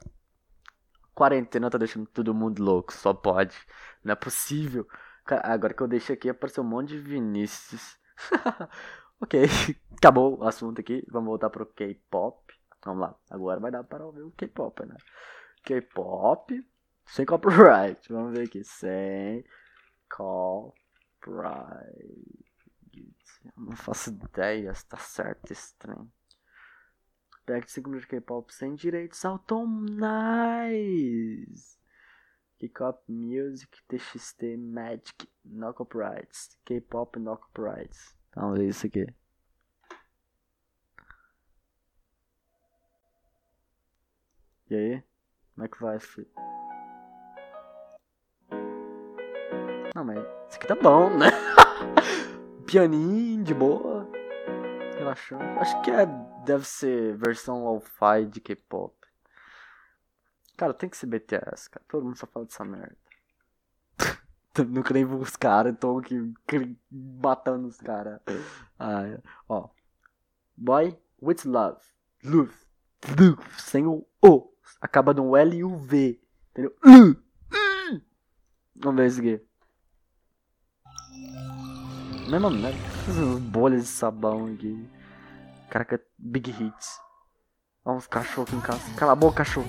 Quarentena 1.15 1.69
tá 1.69 1.77
deixando 1.77 2.05
todo 2.05 2.33
mundo 2.33 2.63
louco. 2.63 2.93
Só 2.93 3.13
pode. 3.13 3.55
Não 4.03 4.13
é 4.13 4.15
possível. 4.15 4.87
Agora 5.25 5.73
que 5.73 5.81
eu 5.81 5.87
deixei 5.87 6.15
aqui 6.15 6.29
apareceu 6.29 6.63
um 6.63 6.67
monte 6.67 6.89
de 6.89 6.99
Vinícius. 6.99 7.97
Ok, 9.21 9.43
acabou 9.97 10.39
o 10.39 10.43
assunto 10.43 10.79
aqui. 10.79 11.05
Vamos 11.09 11.27
voltar 11.27 11.49
pro 11.49 11.65
K-pop. 11.65 12.53
Vamos 12.85 13.01
lá, 13.01 13.15
agora 13.29 13.59
vai 13.59 13.71
dar 13.71 13.83
para 13.83 14.05
ouvir 14.05 14.21
o 14.21 14.31
K-pop, 14.31 14.85
né? 14.85 14.95
K-pop 15.63 16.65
sem 17.05 17.25
copyright. 17.25 18.07
Vamos 18.11 18.37
ver 18.37 18.47
aqui, 18.47 18.63
sem 18.63 19.43
copyright. 20.09 20.75
não 23.57 23.75
faço 23.75 24.11
ideia 24.11 24.73
se 24.73 24.85
tá 24.87 24.97
certo 24.97 25.51
esse 25.51 25.75
trem. 25.77 26.09
Pega 27.45 27.67
5 27.67 27.89
minutos 27.89 28.07
de 28.07 28.15
K-pop 28.15 28.53
sem 28.53 28.75
direitos 28.75 29.25
autorais. 29.25 30.69
K-pop 32.59 33.11
Music, 33.11 33.83
TXT, 33.87 34.57
Magic, 34.57 35.27
no 35.43 35.73
copyrights. 35.73 36.57
K-pop, 36.63 37.17
no 37.19 37.35
copyrights. 37.37 38.18
Vamos 38.35 38.57
ver 38.57 38.65
é 38.65 38.69
isso 38.69 38.87
aqui. 38.87 39.07
E 44.69 44.75
aí? 44.75 45.03
Como 45.55 45.65
é 45.65 45.67
que 45.67 45.81
vai, 45.81 45.99
filho? 45.99 46.27
Não, 49.95 50.05
mas 50.05 50.19
isso 50.47 50.57
aqui 50.57 50.67
tá 50.67 50.75
bom, 50.75 51.09
né? 51.17 51.27
Pianinho, 52.65 53.43
de 53.43 53.53
boa. 53.53 54.07
Relaxando. 54.97 55.43
Acho 55.59 55.81
que 55.81 55.89
é, 55.91 56.05
deve 56.45 56.65
ser 56.65 57.17
versão 57.17 57.65
lo-fi 57.65 58.25
de 58.29 58.39
K-pop. 58.39 58.95
Cara, 60.55 60.73
tem 60.73 60.89
que 60.89 60.97
ser 60.97 61.07
BTS, 61.07 61.69
cara. 61.69 61.85
Todo 61.87 62.05
mundo 62.05 62.17
só 62.17 62.27
fala 62.27 62.45
dessa 62.45 62.63
merda. 62.63 63.08
Nunca 64.67 64.93
nem 64.93 65.05
vi 65.05 65.15
os 65.15 65.35
caras, 65.35 65.75
tô 65.79 65.99
aqui 65.99 66.33
matando 66.91 67.67
os 67.67 67.77
caras. 67.77 68.19
Ah, 68.77 69.07
é. 69.07 69.21
Ó. 69.47 69.69
Boy 70.57 70.97
with 71.21 71.45
love. 71.45 71.79
Love. 72.23 72.53
Love. 73.17 73.41
Sem 73.57 73.85
o 73.85 74.05
O. 74.21 74.49
Acaba 74.81 75.13
no 75.13 75.35
L 75.35 75.55
e 75.55 75.63
o 75.63 75.77
V. 75.77 76.19
Entendeu? 76.51 76.75
Hum. 76.85 77.15
Vamos 78.75 79.01
ver 79.01 79.07
isso 79.07 79.19
aqui. 79.19 79.41
Mesma 82.29 82.49
merda. 82.49 82.77
Essas 83.07 83.39
bolhas 83.39 83.83
de 83.83 83.87
sabão 83.87 84.45
aqui. 84.47 84.87
Caraca, 85.69 86.01
big 86.17 86.51
hits. 86.51 86.99
Olha 87.83 87.97
uns 87.97 88.07
cachorros 88.07 88.49
aqui 88.49 88.57
em 88.57 88.61
casa. 88.61 88.93
Cala 88.95 89.13
a 89.13 89.15
boca, 89.15 89.37
cachorro. 89.37 89.67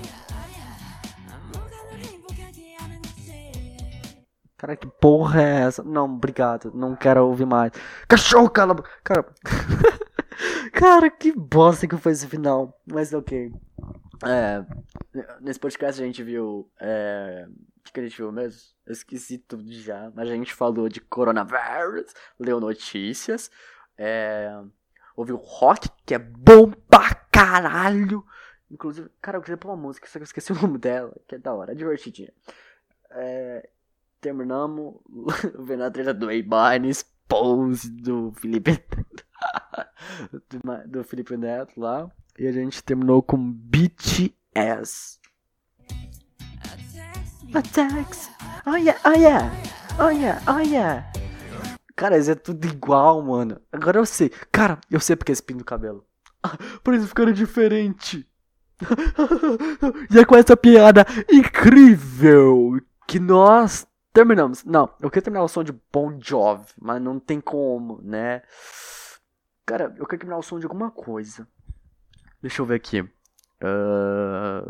Cara, 4.61 4.75
que 4.75 4.85
porra 4.85 5.41
é 5.41 5.61
essa? 5.61 5.81
Não, 5.81 6.05
obrigado. 6.05 6.71
Não 6.71 6.95
quero 6.95 7.25
ouvir 7.25 7.47
mais. 7.47 7.71
Cachorro, 8.07 8.47
cala. 8.47 8.75
Cara. 9.03 9.25
Cara, 10.71 11.09
que 11.09 11.31
bosta 11.31 11.87
que 11.87 11.97
foi 11.97 12.11
esse 12.11 12.27
final. 12.27 12.79
Mas 12.85 13.11
ok. 13.11 13.51
É, 14.23 14.63
nesse 15.41 15.59
podcast 15.59 15.99
a 15.99 16.05
gente 16.05 16.21
viu. 16.21 16.69
É, 16.79 17.47
o 17.49 17.83
que, 17.83 17.91
que 17.91 17.99
a 18.01 18.03
gente 18.03 18.15
viu 18.15 18.31
mesmo? 18.31 18.61
Eu 18.85 18.93
esqueci 18.93 19.39
tudo 19.39 19.63
já. 19.71 20.11
Mas 20.13 20.29
a 20.29 20.33
gente 20.35 20.53
falou 20.53 20.87
de 20.87 21.01
coronavírus, 21.01 22.13
leu 22.39 22.59
notícias. 22.59 23.49
É, 23.97 24.47
ouviu 25.15 25.37
rock, 25.37 25.89
que 26.05 26.13
é 26.13 26.19
bom 26.19 26.69
pra 26.69 27.15
caralho. 27.31 28.23
Inclusive, 28.69 29.09
cara, 29.19 29.39
eu 29.39 29.41
queria 29.41 29.57
pôr 29.57 29.69
uma 29.69 29.75
música, 29.75 30.05
só 30.05 30.19
que 30.19 30.19
eu 30.19 30.25
esqueci 30.25 30.51
o 30.51 30.61
nome 30.61 30.77
dela, 30.77 31.19
que 31.27 31.33
é 31.33 31.39
da 31.39 31.51
hora, 31.51 31.71
é 31.71 31.75
divertidinha. 31.75 32.31
É, 33.09 33.67
terminamos 34.21 34.95
vendo 35.59 35.83
a 35.83 35.91
treta 35.91 36.13
do 36.13 36.29
A-Barnes, 36.29 37.03
Pose 37.27 37.89
do 37.89 38.31
Felipe 38.33 38.83
do, 40.87 41.03
Felipe 41.03 41.35
Neto 41.35 41.79
lá. 41.79 42.09
E 42.37 42.47
a 42.47 42.51
gente 42.51 42.83
terminou 42.83 43.21
com 43.21 43.37
BTS. 43.37 45.19
Attacks. 47.53 48.29
Oh 48.65 48.75
yeah, 48.75 48.99
oh 49.05 49.13
yeah. 49.13 49.51
Oh 49.99 50.09
yeah, 50.09 50.41
oh 50.47 50.59
yeah. 50.59 51.11
Cara, 51.95 52.17
isso 52.17 52.31
é 52.31 52.35
tudo 52.35 52.65
igual, 52.65 53.21
mano. 53.21 53.59
Agora 53.71 53.99
eu 53.99 54.05
sei. 54.05 54.29
Cara, 54.51 54.79
eu 54.89 54.99
sei 54.99 55.15
porque 55.15 55.31
esse 55.31 55.43
pin 55.43 55.57
do 55.57 55.65
cabelo. 55.65 56.05
Por 56.83 56.93
isso 56.93 57.07
ficaram 57.07 57.31
diferente. 57.31 58.27
e 60.09 60.17
é 60.17 60.25
com 60.25 60.35
essa 60.35 60.57
piada 60.57 61.05
incrível 61.29 62.81
que 63.07 63.19
nós 63.19 63.85
terminamos. 64.13 64.63
Não, 64.63 64.93
eu 65.01 65.09
queria 65.09 65.23
terminar 65.23 65.43
o 65.43 65.47
som 65.47 65.63
de 65.63 65.71
Bon 65.91 66.19
Jovi, 66.19 66.65
mas 66.79 67.01
não 67.01 67.19
tem 67.19 67.39
como, 67.41 68.01
né? 68.01 68.41
Cara, 69.65 69.93
eu 69.97 70.05
quero 70.05 70.19
terminar 70.19 70.37
o 70.37 70.43
som 70.43 70.59
de 70.59 70.65
alguma 70.65 70.91
coisa. 70.91 71.47
Deixa 72.41 72.61
eu 72.61 72.65
ver 72.65 72.75
aqui. 72.75 73.07
Ah, 73.61 74.63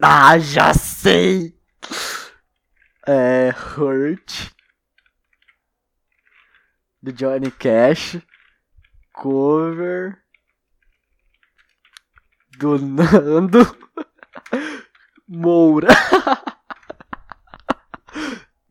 Ah, 0.00 0.38
já 0.38 0.72
sei! 0.74 1.58
É. 3.06 3.50
Hurt. 3.50 4.52
Do 7.02 7.12
Johnny 7.12 7.50
Cash. 7.50 8.18
Cover. 9.12 10.22
Do 12.58 12.78
Nando. 12.78 13.60
Moura. 15.26 15.88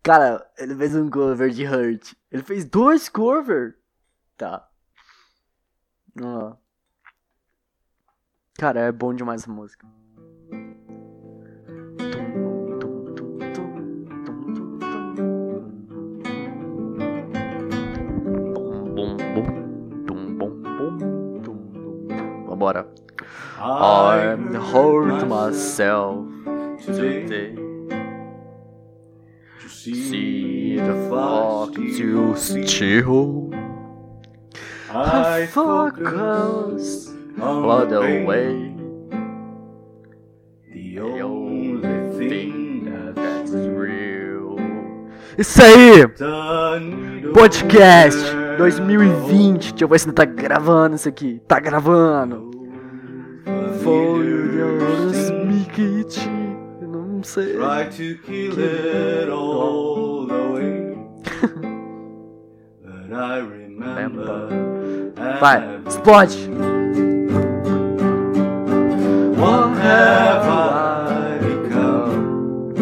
Cara, 0.03 0.49
ele 0.57 0.75
fez 0.75 0.95
um 0.95 1.09
cover 1.09 1.49
de 1.49 1.65
Hurt. 1.65 2.13
Ele 2.31 2.41
fez 2.41 2.63
dois 2.63 3.09
covers. 3.09 3.73
Tá. 4.37 4.69
Ó. 6.21 6.55
Cara, 8.57 8.79
é 8.79 8.91
bom 8.91 9.13
demais 9.13 9.41
essa 9.41 9.51
música. 9.51 9.85
Vambora. 22.47 22.91
I 23.59 24.35
hurt 24.71 25.27
myself 25.27 26.27
today. 26.83 27.66
See 29.93 30.75
the 30.75 31.07
fuck 31.09 31.73
to 31.75 32.35
steal. 32.35 33.49
I 34.93 35.45
focus 35.45 37.07
all 37.41 37.71
on 37.71 37.87
the 37.87 38.25
way. 38.27 38.75
The 40.73 40.99
only 40.99 42.17
thing 42.17 43.13
that's 43.15 43.53
real. 43.53 44.57
Isso 45.37 45.61
aí! 45.63 46.05
Podcast 47.33 48.19
2020. 48.57 49.71
Deixa 49.71 49.85
eu 49.85 49.87
ver 49.87 49.99
se 49.99 50.07
não 50.07 50.13
tá 50.13 50.25
gravando 50.25 50.97
isso 50.97 51.07
aqui. 51.07 51.41
Tá 51.47 51.61
gravando. 51.61 52.51
Foi 53.81 54.27
eu 54.27 54.77
sei. 57.27 57.53
Try 57.53 57.89
to 57.89 58.17
kill 58.25 58.57
it 58.57 59.29
all 59.29 60.25
the 60.25 60.43
way. 60.53 60.95
But 62.83 63.11
I 63.13 63.37
remember. 63.39 65.13
Vai, 65.39 65.59
have- 65.59 65.85
explode! 65.85 66.33
What 69.41 69.69
have 69.87 70.45
I 70.45 71.37
become? 71.47 72.73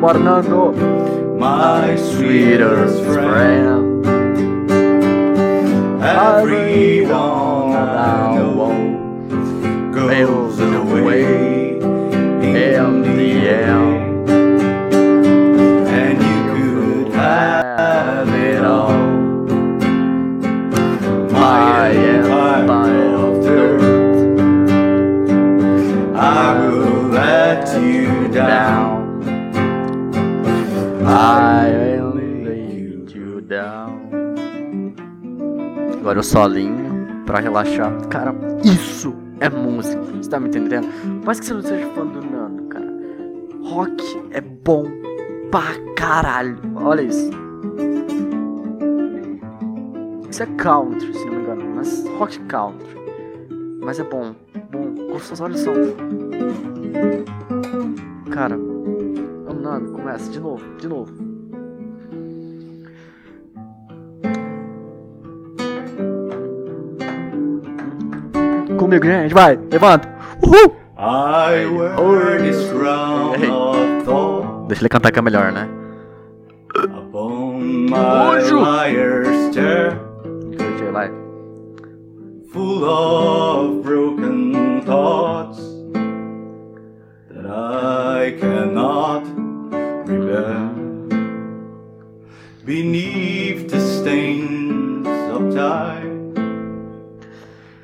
Bora, 0.00 0.18
Nando! 0.18 0.72
My 1.38 1.96
sweetest 1.96 3.02
friend. 3.04 4.06
Everyone 6.02 7.72
I 7.72 8.36
know 8.36 8.72
goes 9.94 10.58
away 10.60 11.43
in 12.54 13.02
the. 13.02 13.48
And 15.90 16.18
you 16.22 16.40
could 16.54 17.14
have 17.14 18.28
it 18.28 18.64
all. 18.64 18.92
My 21.30 21.90
empire 21.90 23.14
of 23.14 23.42
dirt. 23.42 23.82
I 26.16 26.58
will 26.58 27.08
let 27.08 27.66
you 27.82 28.28
down. 28.28 29.22
I 31.04 31.70
will 31.70 32.14
lay 32.14 33.04
you 33.14 33.40
down. 33.40 34.10
Agora 36.00 36.20
o 36.20 36.22
solinho 36.22 37.24
pra 37.26 37.40
relaxar. 37.40 37.92
Cara, 38.08 38.34
isso 38.62 39.14
é 39.40 39.48
música. 39.48 40.00
Você 40.02 40.30
tá 40.30 40.38
me 40.40 40.48
entendendo? 40.48 40.88
Mais 41.24 41.40
que 41.40 41.46
você 41.46 41.54
não 41.54 41.62
seja 41.62 41.86
fã 41.88 42.06
do 42.06 42.23
bom 44.64 44.84
pra 45.50 45.74
caralho. 45.94 46.58
Olha 46.74 47.02
isso. 47.02 47.30
Isso 50.30 50.42
é 50.42 50.46
country, 50.56 51.12
se 51.12 51.24
não 51.26 51.34
me 51.34 51.42
engano. 51.42 51.74
Mas 51.76 52.08
rock 52.18 52.38
country. 52.40 52.96
Mas 53.82 54.00
é 54.00 54.04
bom. 54.04 54.34
Bom. 54.70 55.12
Gostoso, 55.12 55.44
olha 55.44 55.56
só. 55.56 55.72
Cara. 58.32 58.56
Ô 58.56 59.52
Nando, 59.52 59.92
começa 59.92 60.30
de 60.30 60.40
novo, 60.40 60.64
de 60.78 60.88
novo. 60.88 61.12
Comigo, 68.78 69.06
gente, 69.06 69.32
vai, 69.32 69.58
levanta. 69.70 70.08
Uhul! 70.42 70.74
I 70.96 71.66
wear 71.66 72.38
this 72.40 72.70
crown 72.70 73.34
of 73.34 74.04
thorn 74.04 74.43
Deixa 74.74 74.82
ele 74.82 74.88
cantar 74.88 75.12
que 75.12 75.20
é 75.20 75.22
melhor, 75.22 75.52
né? 75.52 75.68
upon 76.74 77.88
my 77.88 78.40
full 82.50 82.84
of 82.84 83.84
broken 83.84 84.82
thoughts 84.82 85.60
that 87.30 87.46
I 87.46 88.36
cannot 88.40 89.22
rebel 90.08 90.74
beneath 92.64 93.70
the 93.70 93.78
stains 93.78 95.06
of 95.06 95.54
time. 95.54 96.34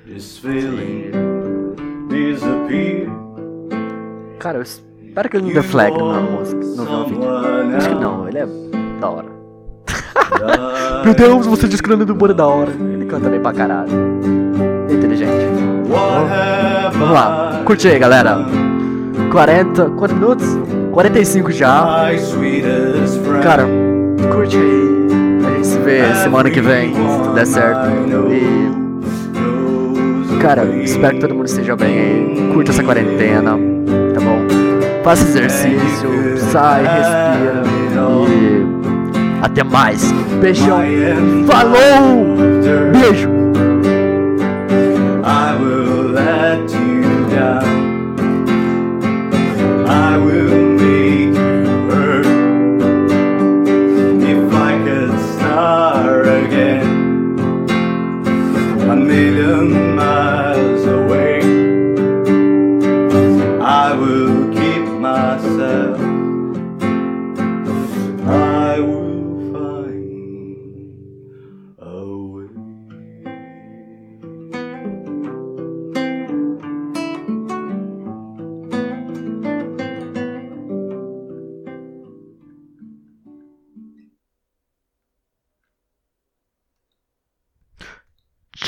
This 0.05 0.39
feeling 0.39 1.13
disappear. 2.09 3.09
Cara, 4.41 4.59
eu 4.59 4.63
espero 5.11 5.29
que 5.29 5.37
ele 5.37 5.47
não 5.47 5.53
deflegue 5.53 5.99
na 5.99 6.21
música, 6.21 6.65
no 6.65 6.85
meu 6.85 7.05
vídeo. 7.05 7.29
Acho 7.77 7.89
que 7.89 7.95
não, 7.97 8.29
ele 8.29 8.39
é 8.39 8.47
da 9.01 9.11
hora. 9.11 9.29
Meu 11.05 11.15
Deus, 11.15 11.47
você 11.47 11.67
disse 11.67 11.83
que 11.83 11.89
o 11.89 11.93
nome 11.93 12.05
do 12.05 12.15
Bora 12.15 12.33
é 12.33 12.35
da 12.35 12.47
hora. 12.47 12.71
Ele 12.71 13.07
canta 13.07 13.29
bem 13.29 13.41
pra 13.41 13.53
caralho. 13.53 13.91
É 14.89 14.93
inteligente. 14.93 15.47
Vamos 16.93 17.11
lá, 17.11 17.63
curte 17.65 17.89
aí, 17.89 17.99
galera. 17.99 18.39
40. 19.33 19.91
Quantos 19.91 20.17
minutos? 20.17 20.47
45 20.93 21.51
já. 21.51 22.09
Cara, 23.43 23.67
curte 24.33 24.57
aí. 24.57 25.01
A 25.45 25.51
gente 25.57 25.67
se 25.67 25.79
vê 25.79 26.15
semana 26.17 26.51
que 26.51 26.61
vem, 26.61 26.95
se 26.95 27.19
tudo 27.19 27.35
der 27.35 27.47
certo. 27.47 27.89
E. 28.31 28.71
Cara, 30.41 30.65
espero 30.83 31.15
que 31.15 31.21
todo 31.21 31.35
mundo 31.35 31.47
esteja 31.47 31.75
bem 31.75 31.99
aí. 31.99 32.53
Curta 32.53 32.71
essa 32.71 32.85
quarentena? 32.85 33.80
Faça 35.03 35.23
exercício, 35.25 36.37
sai, 36.53 36.83
respira. 36.83 37.63
E. 38.29 39.43
Até 39.43 39.65
mais. 39.65 40.13
Beijão. 40.41 40.81
Falou! 41.47 42.37
Beijo! 42.93 43.40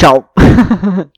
Tchau. 0.03 0.25